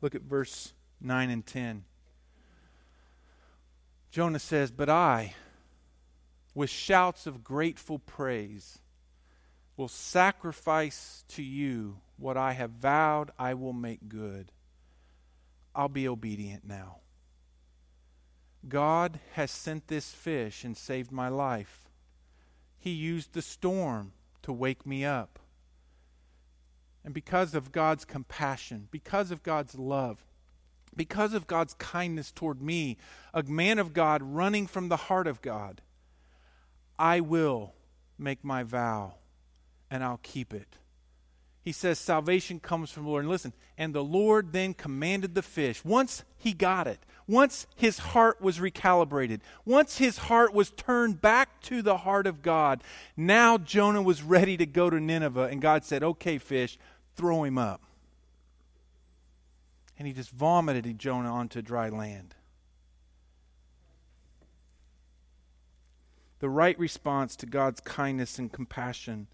Look 0.00 0.14
at 0.14 0.22
verse 0.22 0.72
9 1.00 1.30
and 1.30 1.44
10. 1.44 1.84
Jonah 4.10 4.38
says, 4.38 4.70
But 4.70 4.88
I, 4.88 5.34
with 6.56 6.70
shouts 6.70 7.26
of 7.26 7.44
grateful 7.44 7.98
praise, 7.98 8.78
will 9.76 9.88
sacrifice 9.88 11.22
to 11.28 11.42
you 11.42 11.98
what 12.16 12.38
I 12.38 12.54
have 12.54 12.70
vowed 12.70 13.30
I 13.38 13.52
will 13.52 13.74
make 13.74 14.08
good. 14.08 14.50
I'll 15.74 15.90
be 15.90 16.08
obedient 16.08 16.66
now. 16.66 17.00
God 18.66 19.20
has 19.34 19.50
sent 19.50 19.88
this 19.88 20.12
fish 20.12 20.64
and 20.64 20.74
saved 20.74 21.12
my 21.12 21.28
life. 21.28 21.90
He 22.78 22.90
used 22.90 23.34
the 23.34 23.42
storm 23.42 24.12
to 24.42 24.50
wake 24.50 24.86
me 24.86 25.04
up. 25.04 25.38
And 27.04 27.12
because 27.12 27.54
of 27.54 27.70
God's 27.70 28.06
compassion, 28.06 28.88
because 28.90 29.30
of 29.30 29.42
God's 29.42 29.74
love, 29.74 30.24
because 30.96 31.34
of 31.34 31.46
God's 31.46 31.74
kindness 31.74 32.32
toward 32.32 32.62
me, 32.62 32.96
a 33.34 33.42
man 33.42 33.78
of 33.78 33.92
God 33.92 34.22
running 34.22 34.66
from 34.66 34.88
the 34.88 34.96
heart 34.96 35.26
of 35.26 35.42
God, 35.42 35.82
I 36.98 37.20
will 37.20 37.74
make 38.18 38.44
my 38.44 38.62
vow 38.62 39.14
and 39.90 40.02
I'll 40.02 40.20
keep 40.22 40.52
it. 40.52 40.78
He 41.62 41.72
says 41.72 41.98
salvation 41.98 42.60
comes 42.60 42.92
from 42.92 43.04
the 43.04 43.10
Lord. 43.10 43.24
And 43.24 43.30
listen, 43.30 43.52
and 43.76 43.92
the 43.92 44.04
Lord 44.04 44.52
then 44.52 44.72
commanded 44.72 45.34
the 45.34 45.42
fish. 45.42 45.84
Once 45.84 46.22
he 46.36 46.52
got 46.52 46.86
it, 46.86 47.00
once 47.26 47.66
his 47.74 47.98
heart 47.98 48.40
was 48.40 48.58
recalibrated, 48.58 49.40
once 49.64 49.98
his 49.98 50.16
heart 50.16 50.54
was 50.54 50.70
turned 50.70 51.20
back 51.20 51.60
to 51.62 51.82
the 51.82 51.96
heart 51.96 52.28
of 52.28 52.40
God, 52.40 52.84
now 53.16 53.58
Jonah 53.58 54.00
was 54.00 54.22
ready 54.22 54.56
to 54.56 54.64
go 54.64 54.88
to 54.88 55.00
Nineveh. 55.00 55.48
And 55.50 55.60
God 55.60 55.84
said, 55.84 56.04
Okay, 56.04 56.38
fish, 56.38 56.78
throw 57.16 57.42
him 57.42 57.58
up. 57.58 57.82
And 59.98 60.06
he 60.06 60.14
just 60.14 60.30
vomited 60.30 60.98
Jonah 61.00 61.32
onto 61.32 61.62
dry 61.62 61.88
land. 61.88 62.36
The 66.46 66.50
right 66.50 66.78
response 66.78 67.34
to 67.38 67.46
God's 67.46 67.80
kindness 67.80 68.38
and 68.38 68.52
compassion, 68.52 69.26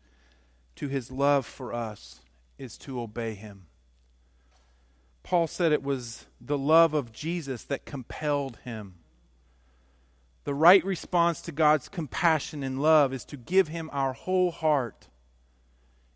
to 0.76 0.88
his 0.88 1.10
love 1.10 1.44
for 1.44 1.74
us, 1.74 2.22
is 2.56 2.78
to 2.78 3.02
obey 3.02 3.34
him. 3.34 3.66
Paul 5.22 5.46
said 5.46 5.72
it 5.72 5.82
was 5.82 6.24
the 6.40 6.56
love 6.56 6.94
of 6.94 7.12
Jesus 7.12 7.64
that 7.64 7.84
compelled 7.84 8.56
him. 8.64 8.94
The 10.44 10.54
right 10.54 10.82
response 10.86 11.42
to 11.42 11.52
God's 11.52 11.90
compassion 11.90 12.62
and 12.62 12.80
love 12.80 13.12
is 13.12 13.26
to 13.26 13.36
give 13.36 13.68
him 13.68 13.90
our 13.92 14.14
whole 14.14 14.50
heart 14.50 15.08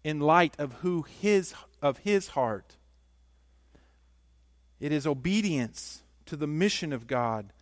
in 0.03 0.19
light 0.19 0.55
of 0.59 0.77
who 0.81 1.03
his 1.03 1.53
of 1.83 1.99
his 1.99 2.29
heart. 2.29 2.79
It 4.81 4.93
is 4.93 5.07
obedience 5.07 6.05
to 6.25 6.37
the 6.37 6.47
mission 6.47 6.91
of 6.95 7.07
God. 7.07 7.53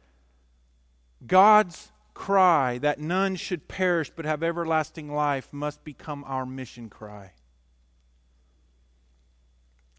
God's 1.27 1.91
cry 2.15 2.79
that 2.79 2.99
none 2.99 3.37
should 3.37 3.69
perish 3.69 4.11
but 4.15 4.25
have 4.25 4.43
everlasting 4.43 5.13
life 5.13 5.53
must 5.53 5.85
become 5.85 6.25
our 6.25 6.47
mission 6.47 6.89
cry. 6.89 7.33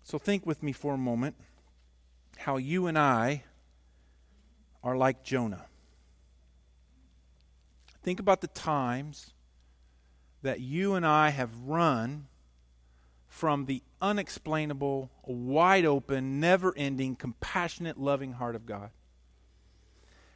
So 0.04 0.18
think 0.18 0.46
with 0.46 0.64
me 0.64 0.72
for 0.72 0.94
a 0.94 0.98
moment. 0.98 1.36
how 2.38 2.58
you 2.58 2.88
and 2.88 2.98
I 2.98 3.44
are 4.84 4.96
like 4.96 5.24
Jonah. 5.24 5.66
Think 8.04 8.20
about 8.20 8.42
the 8.42 8.48
times 8.48 9.34
that 10.44 10.60
you 10.60 10.94
and 10.94 11.06
I 11.06 11.30
have 11.30 11.58
run 11.64 12.28
from 13.28 13.66
the 13.66 13.82
unexplainable, 14.00 15.10
wide 15.24 15.86
open, 15.86 16.40
never 16.40 16.74
ending, 16.78 17.16
compassionate, 17.16 18.00
loving 18.00 18.34
heart 18.34 18.56
of 18.56 18.66
God. 18.66 18.92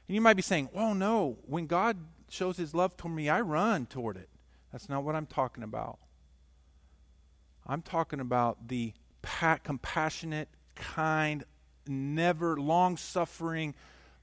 And 0.09 0.15
you 0.15 0.21
might 0.21 0.33
be 0.33 0.41
saying, 0.41 0.69
oh 0.73 0.93
no, 0.93 1.37
when 1.45 1.67
God 1.67 1.95
shows 2.29 2.57
his 2.57 2.73
love 2.73 2.97
toward 2.97 3.13
me, 3.13 3.29
I 3.29 3.41
run 3.41 3.85
toward 3.85 4.17
it. 4.17 4.27
That's 4.71 4.89
not 4.89 5.03
what 5.03 5.15
I'm 5.15 5.27
talking 5.27 5.63
about. 5.63 5.99
I'm 7.67 7.83
talking 7.83 8.19
about 8.19 8.69
the 8.69 8.93
pa- 9.21 9.59
compassionate, 9.63 10.49
kind, 10.73 11.43
never 11.85 12.57
long 12.59 12.97
suffering, 12.97 13.75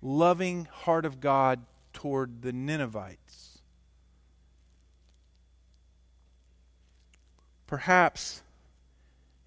loving 0.02 0.64
heart 0.64 1.04
of 1.04 1.20
God 1.20 1.64
toward 1.92 2.42
the 2.42 2.52
Ninevites. 2.52 3.58
Perhaps 7.68 8.42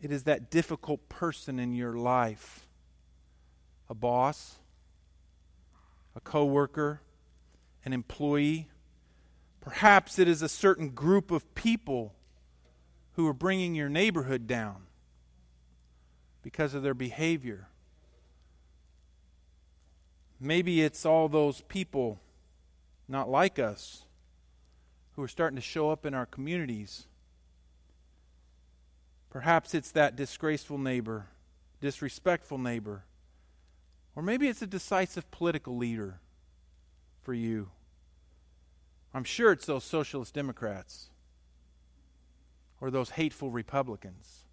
it 0.02 0.10
is 0.10 0.24
that 0.24 0.50
difficult 0.50 1.10
person 1.10 1.60
in 1.60 1.74
your 1.74 1.96
life 1.96 2.66
a 3.90 3.94
boss, 3.94 4.60
a 6.20 6.22
coworker, 6.22 7.02
an 7.86 7.94
employee. 7.94 8.68
Perhaps 9.62 10.20
it 10.20 10.28
is 10.28 10.42
a 10.42 10.50
certain 10.50 10.90
group 10.90 11.32
of 11.32 11.56
people 11.56 12.14
who 13.14 13.26
are 13.26 13.34
bringing 13.34 13.74
your 13.74 13.88
neighborhood 13.88 14.46
down 14.46 14.84
because 16.44 16.74
of 16.74 16.84
their 16.84 16.94
behavior. 16.94 17.70
Maybe 20.42 20.82
it's 20.82 21.06
all 21.06 21.30
those 21.30 21.62
people 21.62 22.20
not 23.08 23.30
like 23.30 23.58
us 23.58 24.04
who 25.16 25.24
are 25.24 25.28
starting 25.28 25.56
to 25.56 25.62
show 25.62 25.90
up 25.90 26.06
in 26.06 26.14
our 26.14 26.26
communities. 26.26 27.08
Perhaps 29.30 29.74
it's 29.74 29.92
that 29.92 30.18
disgraceful 30.18 30.78
neighbor, 30.78 31.28
disrespectful 31.80 32.58
neighbor, 32.58 33.06
or 34.20 34.22
maybe 34.22 34.50
it's 34.50 34.62
a 34.62 34.68
decisive 34.68 35.32
political 35.32 35.78
leader 35.78 36.20
for 37.22 37.34
you. 37.34 37.70
I'm 39.14 39.24
sure 39.24 39.54
it's 39.54 39.66
those 39.66 39.86
socialist 39.86 40.34
Democrats 40.34 41.10
or 42.82 42.92
those 42.92 43.12
hateful 43.12 43.50
Republicans. 43.50 44.44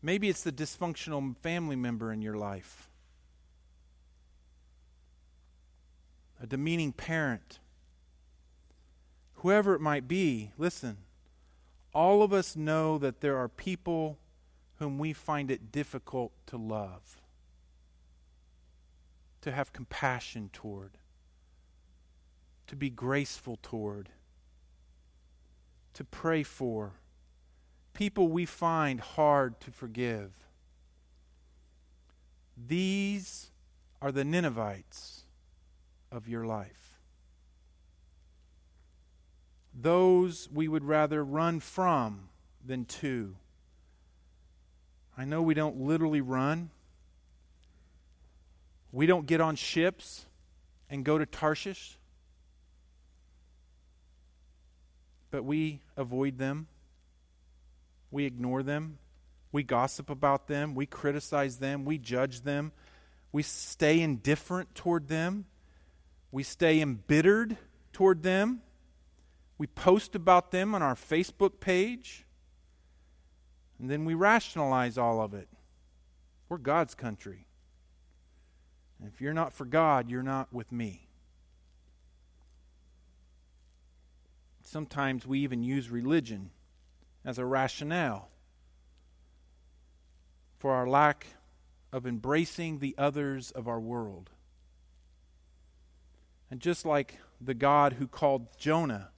Maybe 0.00 0.28
it's 0.28 0.44
the 0.44 0.52
dysfunctional 0.52 1.36
family 1.38 1.74
member 1.74 2.12
in 2.12 2.22
your 2.22 2.36
life, 2.36 2.88
a 6.40 6.46
demeaning 6.46 6.92
parent. 6.92 7.58
Whoever 9.38 9.74
it 9.74 9.80
might 9.80 10.06
be, 10.06 10.52
listen, 10.56 10.98
all 11.92 12.22
of 12.22 12.32
us 12.32 12.54
know 12.54 12.96
that 12.96 13.20
there 13.20 13.36
are 13.36 13.48
people 13.48 14.18
whom 14.78 14.98
we 14.98 15.12
find 15.12 15.50
it 15.50 15.72
difficult 15.72 16.32
to 16.46 16.56
love, 16.56 17.20
to 19.40 19.52
have 19.52 19.72
compassion 19.72 20.50
toward, 20.52 20.92
to 22.66 22.76
be 22.76 22.90
graceful 22.90 23.58
toward, 23.62 24.10
to 25.94 26.04
pray 26.04 26.42
for, 26.42 26.92
people 27.92 28.28
we 28.28 28.46
find 28.46 29.00
hard 29.00 29.60
to 29.60 29.70
forgive. 29.70 30.32
These 32.56 33.50
are 34.00 34.12
the 34.12 34.24
Ninevites 34.24 35.24
of 36.12 36.28
your 36.28 36.44
life. 36.44 37.00
Those 39.74 40.48
we 40.52 40.68
would 40.68 40.84
rather 40.84 41.24
run 41.24 41.60
from 41.60 42.28
than 42.64 42.84
to. 42.84 43.36
I 45.18 45.24
know 45.24 45.42
we 45.42 45.54
don't 45.54 45.80
literally 45.80 46.20
run. 46.20 46.70
We 48.92 49.06
don't 49.06 49.26
get 49.26 49.40
on 49.40 49.56
ships 49.56 50.26
and 50.88 51.04
go 51.04 51.18
to 51.18 51.26
Tarshish. 51.26 51.98
But 55.32 55.44
we 55.44 55.80
avoid 55.96 56.38
them. 56.38 56.68
We 58.12 58.26
ignore 58.26 58.62
them. 58.62 58.98
We 59.50 59.64
gossip 59.64 60.08
about 60.08 60.46
them. 60.46 60.76
We 60.76 60.86
criticize 60.86 61.56
them. 61.56 61.84
We 61.84 61.98
judge 61.98 62.42
them. 62.42 62.70
We 63.32 63.42
stay 63.42 64.00
indifferent 64.00 64.74
toward 64.76 65.08
them. 65.08 65.46
We 66.30 66.44
stay 66.44 66.80
embittered 66.80 67.56
toward 67.92 68.22
them. 68.22 68.62
We 69.58 69.66
post 69.66 70.14
about 70.14 70.52
them 70.52 70.76
on 70.76 70.82
our 70.82 70.94
Facebook 70.94 71.58
page. 71.58 72.24
And 73.78 73.90
then 73.90 74.04
we 74.04 74.14
rationalize 74.14 74.98
all 74.98 75.20
of 75.20 75.34
it. 75.34 75.48
We're 76.48 76.58
God's 76.58 76.94
country. 76.94 77.46
And 78.98 79.08
if 79.08 79.20
you're 79.20 79.34
not 79.34 79.52
for 79.52 79.64
God, 79.64 80.10
you're 80.10 80.22
not 80.22 80.52
with 80.52 80.72
me. 80.72 81.08
Sometimes 84.62 85.26
we 85.26 85.40
even 85.40 85.62
use 85.62 85.90
religion 85.90 86.50
as 87.24 87.38
a 87.38 87.44
rationale 87.44 88.28
for 90.58 90.72
our 90.72 90.86
lack 90.86 91.26
of 91.92 92.06
embracing 92.06 92.78
the 92.78 92.94
others 92.98 93.50
of 93.52 93.68
our 93.68 93.80
world. 93.80 94.30
And 96.50 96.60
just 96.60 96.84
like 96.84 97.18
the 97.40 97.54
God 97.54 97.94
who 97.94 98.06
called 98.06 98.58
Jonah 98.58 99.10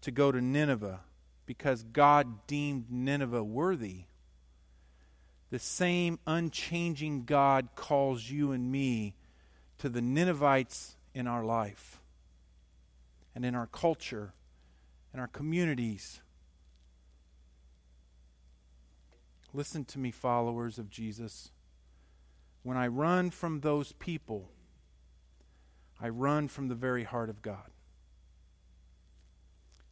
to 0.00 0.10
go 0.10 0.32
to 0.32 0.40
Nineveh 0.40 1.00
because 1.46 1.82
God 1.84 2.46
deemed 2.46 2.90
Nineveh 2.90 3.44
worthy, 3.44 4.04
the 5.50 5.58
same 5.58 6.18
unchanging 6.26 7.24
God 7.24 7.68
calls 7.74 8.30
you 8.30 8.52
and 8.52 8.70
me 8.70 9.14
to 9.78 9.88
the 9.88 10.02
Ninevites 10.02 10.96
in 11.14 11.26
our 11.26 11.44
life 11.44 12.00
and 13.34 13.44
in 13.44 13.54
our 13.54 13.66
culture, 13.66 14.34
in 15.14 15.20
our 15.20 15.28
communities. 15.28 16.20
Listen 19.54 19.84
to 19.86 19.98
me, 19.98 20.10
followers 20.10 20.78
of 20.78 20.90
Jesus. 20.90 21.50
When 22.62 22.76
I 22.76 22.86
run 22.88 23.30
from 23.30 23.60
those 23.60 23.92
people, 23.92 24.50
I 26.00 26.08
run 26.08 26.48
from 26.48 26.68
the 26.68 26.74
very 26.74 27.04
heart 27.04 27.30
of 27.30 27.40
God. 27.40 27.70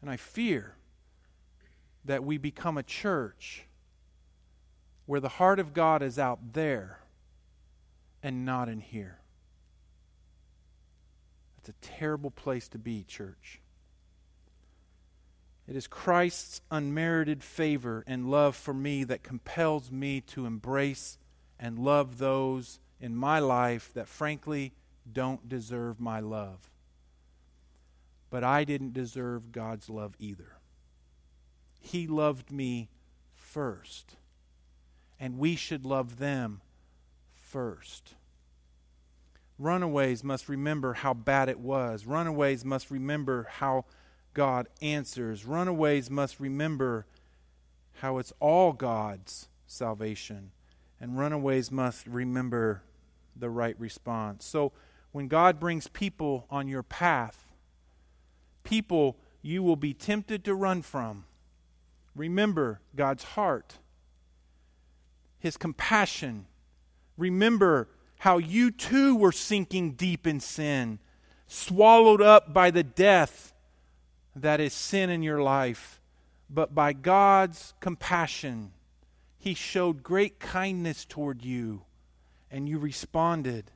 And 0.02 0.10
I 0.10 0.16
fear 0.16 0.74
that 2.04 2.22
we 2.22 2.38
become 2.38 2.76
a 2.76 2.82
church 2.82 3.65
where 5.06 5.20
the 5.20 5.28
heart 5.28 5.58
of 5.58 5.72
God 5.72 6.02
is 6.02 6.18
out 6.18 6.52
there 6.52 7.00
and 8.22 8.44
not 8.44 8.68
in 8.68 8.80
here. 8.80 9.18
It's 11.58 11.68
a 11.68 11.74
terrible 11.80 12.30
place 12.30 12.68
to 12.68 12.78
be, 12.78 13.04
church. 13.04 13.60
It 15.68 15.74
is 15.74 15.86
Christ's 15.86 16.60
unmerited 16.70 17.42
favor 17.42 18.04
and 18.06 18.30
love 18.30 18.54
for 18.54 18.72
me 18.72 19.02
that 19.04 19.24
compels 19.24 19.90
me 19.90 20.20
to 20.22 20.46
embrace 20.46 21.18
and 21.58 21.78
love 21.78 22.18
those 22.18 22.78
in 23.00 23.16
my 23.16 23.38
life 23.40 23.92
that 23.94 24.08
frankly 24.08 24.72
don't 25.12 25.48
deserve 25.48 26.00
my 26.00 26.20
love. 26.20 26.70
But 28.30 28.44
I 28.44 28.64
didn't 28.64 28.92
deserve 28.92 29.52
God's 29.52 29.88
love 29.88 30.14
either. 30.18 30.58
He 31.80 32.06
loved 32.06 32.50
me 32.50 32.88
first, 33.34 34.16
and 35.18 35.38
we 35.38 35.56
should 35.56 35.84
love 35.84 36.18
them 36.18 36.60
first. 37.34 38.14
Runaways 39.58 40.22
must 40.22 40.48
remember 40.48 40.94
how 40.94 41.14
bad 41.14 41.48
it 41.48 41.58
was. 41.58 42.04
Runaways 42.04 42.64
must 42.64 42.90
remember 42.90 43.46
how 43.50 43.86
God 44.34 44.68
answers. 44.82 45.46
Runaways 45.46 46.10
must 46.10 46.38
remember 46.38 47.06
how 47.94 48.18
it's 48.18 48.32
all 48.38 48.72
God's 48.72 49.48
salvation. 49.66 50.50
And 51.00 51.18
runaways 51.18 51.70
must 51.70 52.06
remember 52.06 52.82
the 53.34 53.50
right 53.50 53.78
response. 53.78 54.44
So 54.44 54.72
when 55.12 55.28
God 55.28 55.58
brings 55.58 55.88
people 55.88 56.46
on 56.50 56.68
your 56.68 56.82
path, 56.82 57.46
people 58.64 59.16
you 59.40 59.62
will 59.62 59.76
be 59.76 59.94
tempted 59.94 60.44
to 60.44 60.54
run 60.54 60.82
from, 60.82 61.24
remember 62.14 62.80
God's 62.94 63.24
heart, 63.24 63.78
His 65.38 65.56
compassion. 65.56 66.46
Remember 67.16 67.88
how 68.18 68.38
you 68.38 68.70
too 68.70 69.16
were 69.16 69.32
sinking 69.32 69.92
deep 69.92 70.26
in 70.26 70.40
sin, 70.40 70.98
swallowed 71.46 72.22
up 72.22 72.52
by 72.52 72.70
the 72.70 72.82
death 72.82 73.52
that 74.34 74.60
is 74.60 74.72
sin 74.72 75.10
in 75.10 75.22
your 75.22 75.42
life, 75.42 76.00
but 76.48 76.74
by 76.74 76.92
God's 76.92 77.74
compassion, 77.80 78.72
he 79.38 79.54
showed 79.54 80.02
great 80.02 80.38
kindness 80.38 81.04
toward 81.04 81.44
you 81.44 81.82
and 82.50 82.68
you 82.68 82.78
responded. 82.78 83.70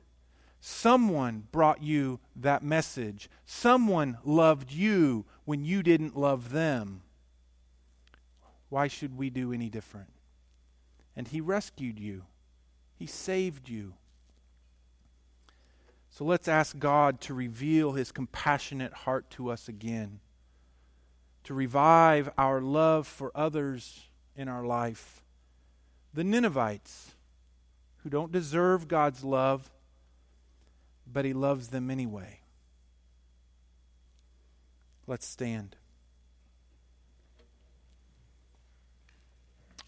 Someone 0.59 1.47
brought 1.51 1.81
you 1.81 2.19
that 2.35 2.63
message. 2.63 3.29
Someone 3.45 4.17
loved 4.23 4.71
you 4.71 5.25
when 5.45 5.65
you 5.65 5.81
didn't 5.81 6.17
love 6.17 6.51
them. 6.51 7.01
Why 8.69 8.87
should 8.87 9.17
we 9.17 9.29
do 9.29 9.51
any 9.51 9.69
different? 9.69 10.09
And 11.15 11.27
He 11.27 11.41
rescued 11.41 11.99
you, 11.99 12.23
He 12.95 13.05
saved 13.05 13.69
you. 13.69 13.93
So 16.09 16.25
let's 16.25 16.47
ask 16.47 16.77
God 16.77 17.21
to 17.21 17.33
reveal 17.33 17.93
His 17.93 18.11
compassionate 18.11 18.93
heart 18.93 19.29
to 19.31 19.49
us 19.49 19.67
again, 19.67 20.19
to 21.43 21.53
revive 21.53 22.29
our 22.37 22.61
love 22.61 23.07
for 23.07 23.31
others 23.33 24.07
in 24.35 24.47
our 24.47 24.65
life. 24.65 25.23
The 26.13 26.23
Ninevites, 26.23 27.11
who 28.03 28.09
don't 28.09 28.31
deserve 28.31 28.87
God's 28.87 29.23
love, 29.23 29.69
but 31.11 31.25
He 31.25 31.33
loves 31.33 31.69
them 31.69 31.89
anyway. 31.89 32.39
Let's 35.07 35.25
stand. 35.25 35.75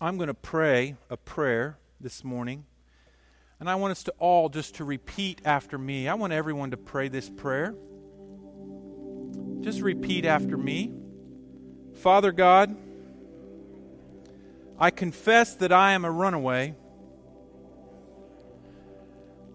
I'm 0.03 0.17
going 0.17 0.27
to 0.27 0.33
pray 0.33 0.97
a 1.09 1.15
prayer 1.15 1.77
this 2.01 2.25
morning. 2.25 2.65
And 3.57 3.69
I 3.69 3.75
want 3.75 3.91
us 3.91 4.03
to 4.03 4.13
all 4.19 4.49
just 4.49 4.75
to 4.75 4.83
repeat 4.83 5.39
after 5.45 5.77
me. 5.77 6.09
I 6.09 6.15
want 6.15 6.33
everyone 6.33 6.71
to 6.71 6.77
pray 6.77 7.07
this 7.07 7.29
prayer. 7.29 7.73
Just 9.61 9.79
repeat 9.79 10.25
after 10.25 10.57
me. 10.57 10.91
Father 11.93 12.33
God, 12.33 12.75
I 14.77 14.91
confess 14.91 15.55
that 15.55 15.71
I 15.71 15.93
am 15.93 16.03
a 16.03 16.11
runaway. 16.11 16.75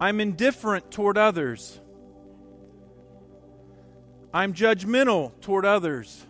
I'm 0.01 0.19
indifferent 0.19 0.89
toward 0.89 1.19
others. 1.19 1.79
I'm 4.33 4.55
judgmental 4.55 5.31
toward 5.41 5.67
others. 5.67 6.25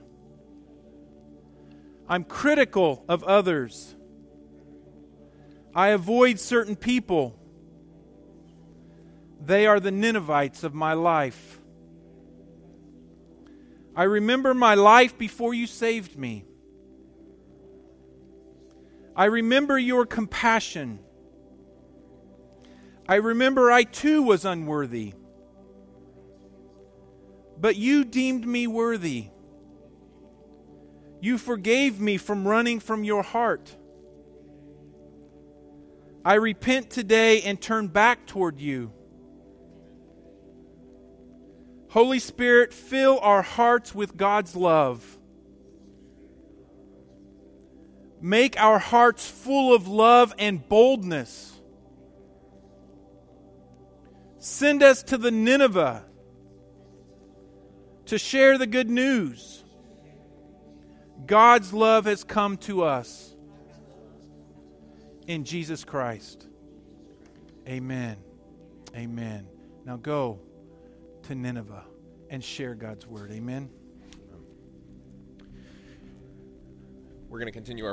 I'm 2.09 2.25
critical 2.25 3.05
of 3.07 3.23
others. 3.23 3.95
I 5.73 5.89
avoid 5.89 6.39
certain 6.39 6.75
people. 6.75 7.39
They 9.43 9.67
are 9.67 9.79
the 9.79 9.91
Ninevites 9.91 10.63
of 10.63 10.73
my 10.73 10.93
life. 10.93 11.59
I 13.95 14.03
remember 14.03 14.53
my 14.53 14.75
life 14.75 15.17
before 15.17 15.53
you 15.53 15.67
saved 15.67 16.17
me. 16.17 16.45
I 19.15 19.25
remember 19.25 19.77
your 19.77 20.05
compassion. 20.05 20.99
I 23.07 23.15
remember 23.15 23.71
I 23.71 23.83
too 23.83 24.23
was 24.23 24.45
unworthy. 24.45 25.13
But 27.59 27.75
you 27.75 28.05
deemed 28.05 28.47
me 28.47 28.67
worthy. 28.67 29.27
You 31.19 31.37
forgave 31.37 31.99
me 31.99 32.17
from 32.17 32.47
running 32.47 32.79
from 32.79 33.03
your 33.03 33.23
heart. 33.23 33.75
I 36.23 36.35
repent 36.35 36.89
today 36.89 37.41
and 37.41 37.59
turn 37.61 37.87
back 37.87 38.25
toward 38.27 38.59
you. 38.59 38.91
Holy 41.89 42.19
Spirit, 42.19 42.73
fill 42.73 43.19
our 43.21 43.41
hearts 43.41 43.95
with 43.95 44.15
God's 44.15 44.55
love. 44.55 45.17
Make 48.21 48.59
our 48.59 48.79
hearts 48.79 49.27
full 49.27 49.73
of 49.73 49.87
love 49.87 50.33
and 50.37 50.67
boldness. 50.67 51.59
Send 54.39 54.83
us 54.83 55.03
to 55.03 55.17
the 55.17 55.31
Nineveh 55.31 56.03
to 58.07 58.17
share 58.17 58.57
the 58.57 58.67
good 58.67 58.89
news. 58.89 59.63
God's 61.25 61.73
love 61.73 62.05
has 62.05 62.23
come 62.23 62.57
to 62.57 62.83
us 62.83 63.35
in 65.29 65.43
Jesus 65.43 65.85
Christ. 65.85 66.47
Amen. 67.67 68.17
Amen. 68.95 69.47
Now 69.85 69.95
go 69.97 70.39
to 71.23 71.35
Nineveh 71.35 71.83
and 72.31 72.43
share 72.43 72.73
God's 72.73 73.05
word. 73.05 73.31
Amen. 73.31 73.69
We're 77.29 77.37
going 77.37 77.45
to 77.45 77.51
continue 77.51 77.83
our 77.83 77.87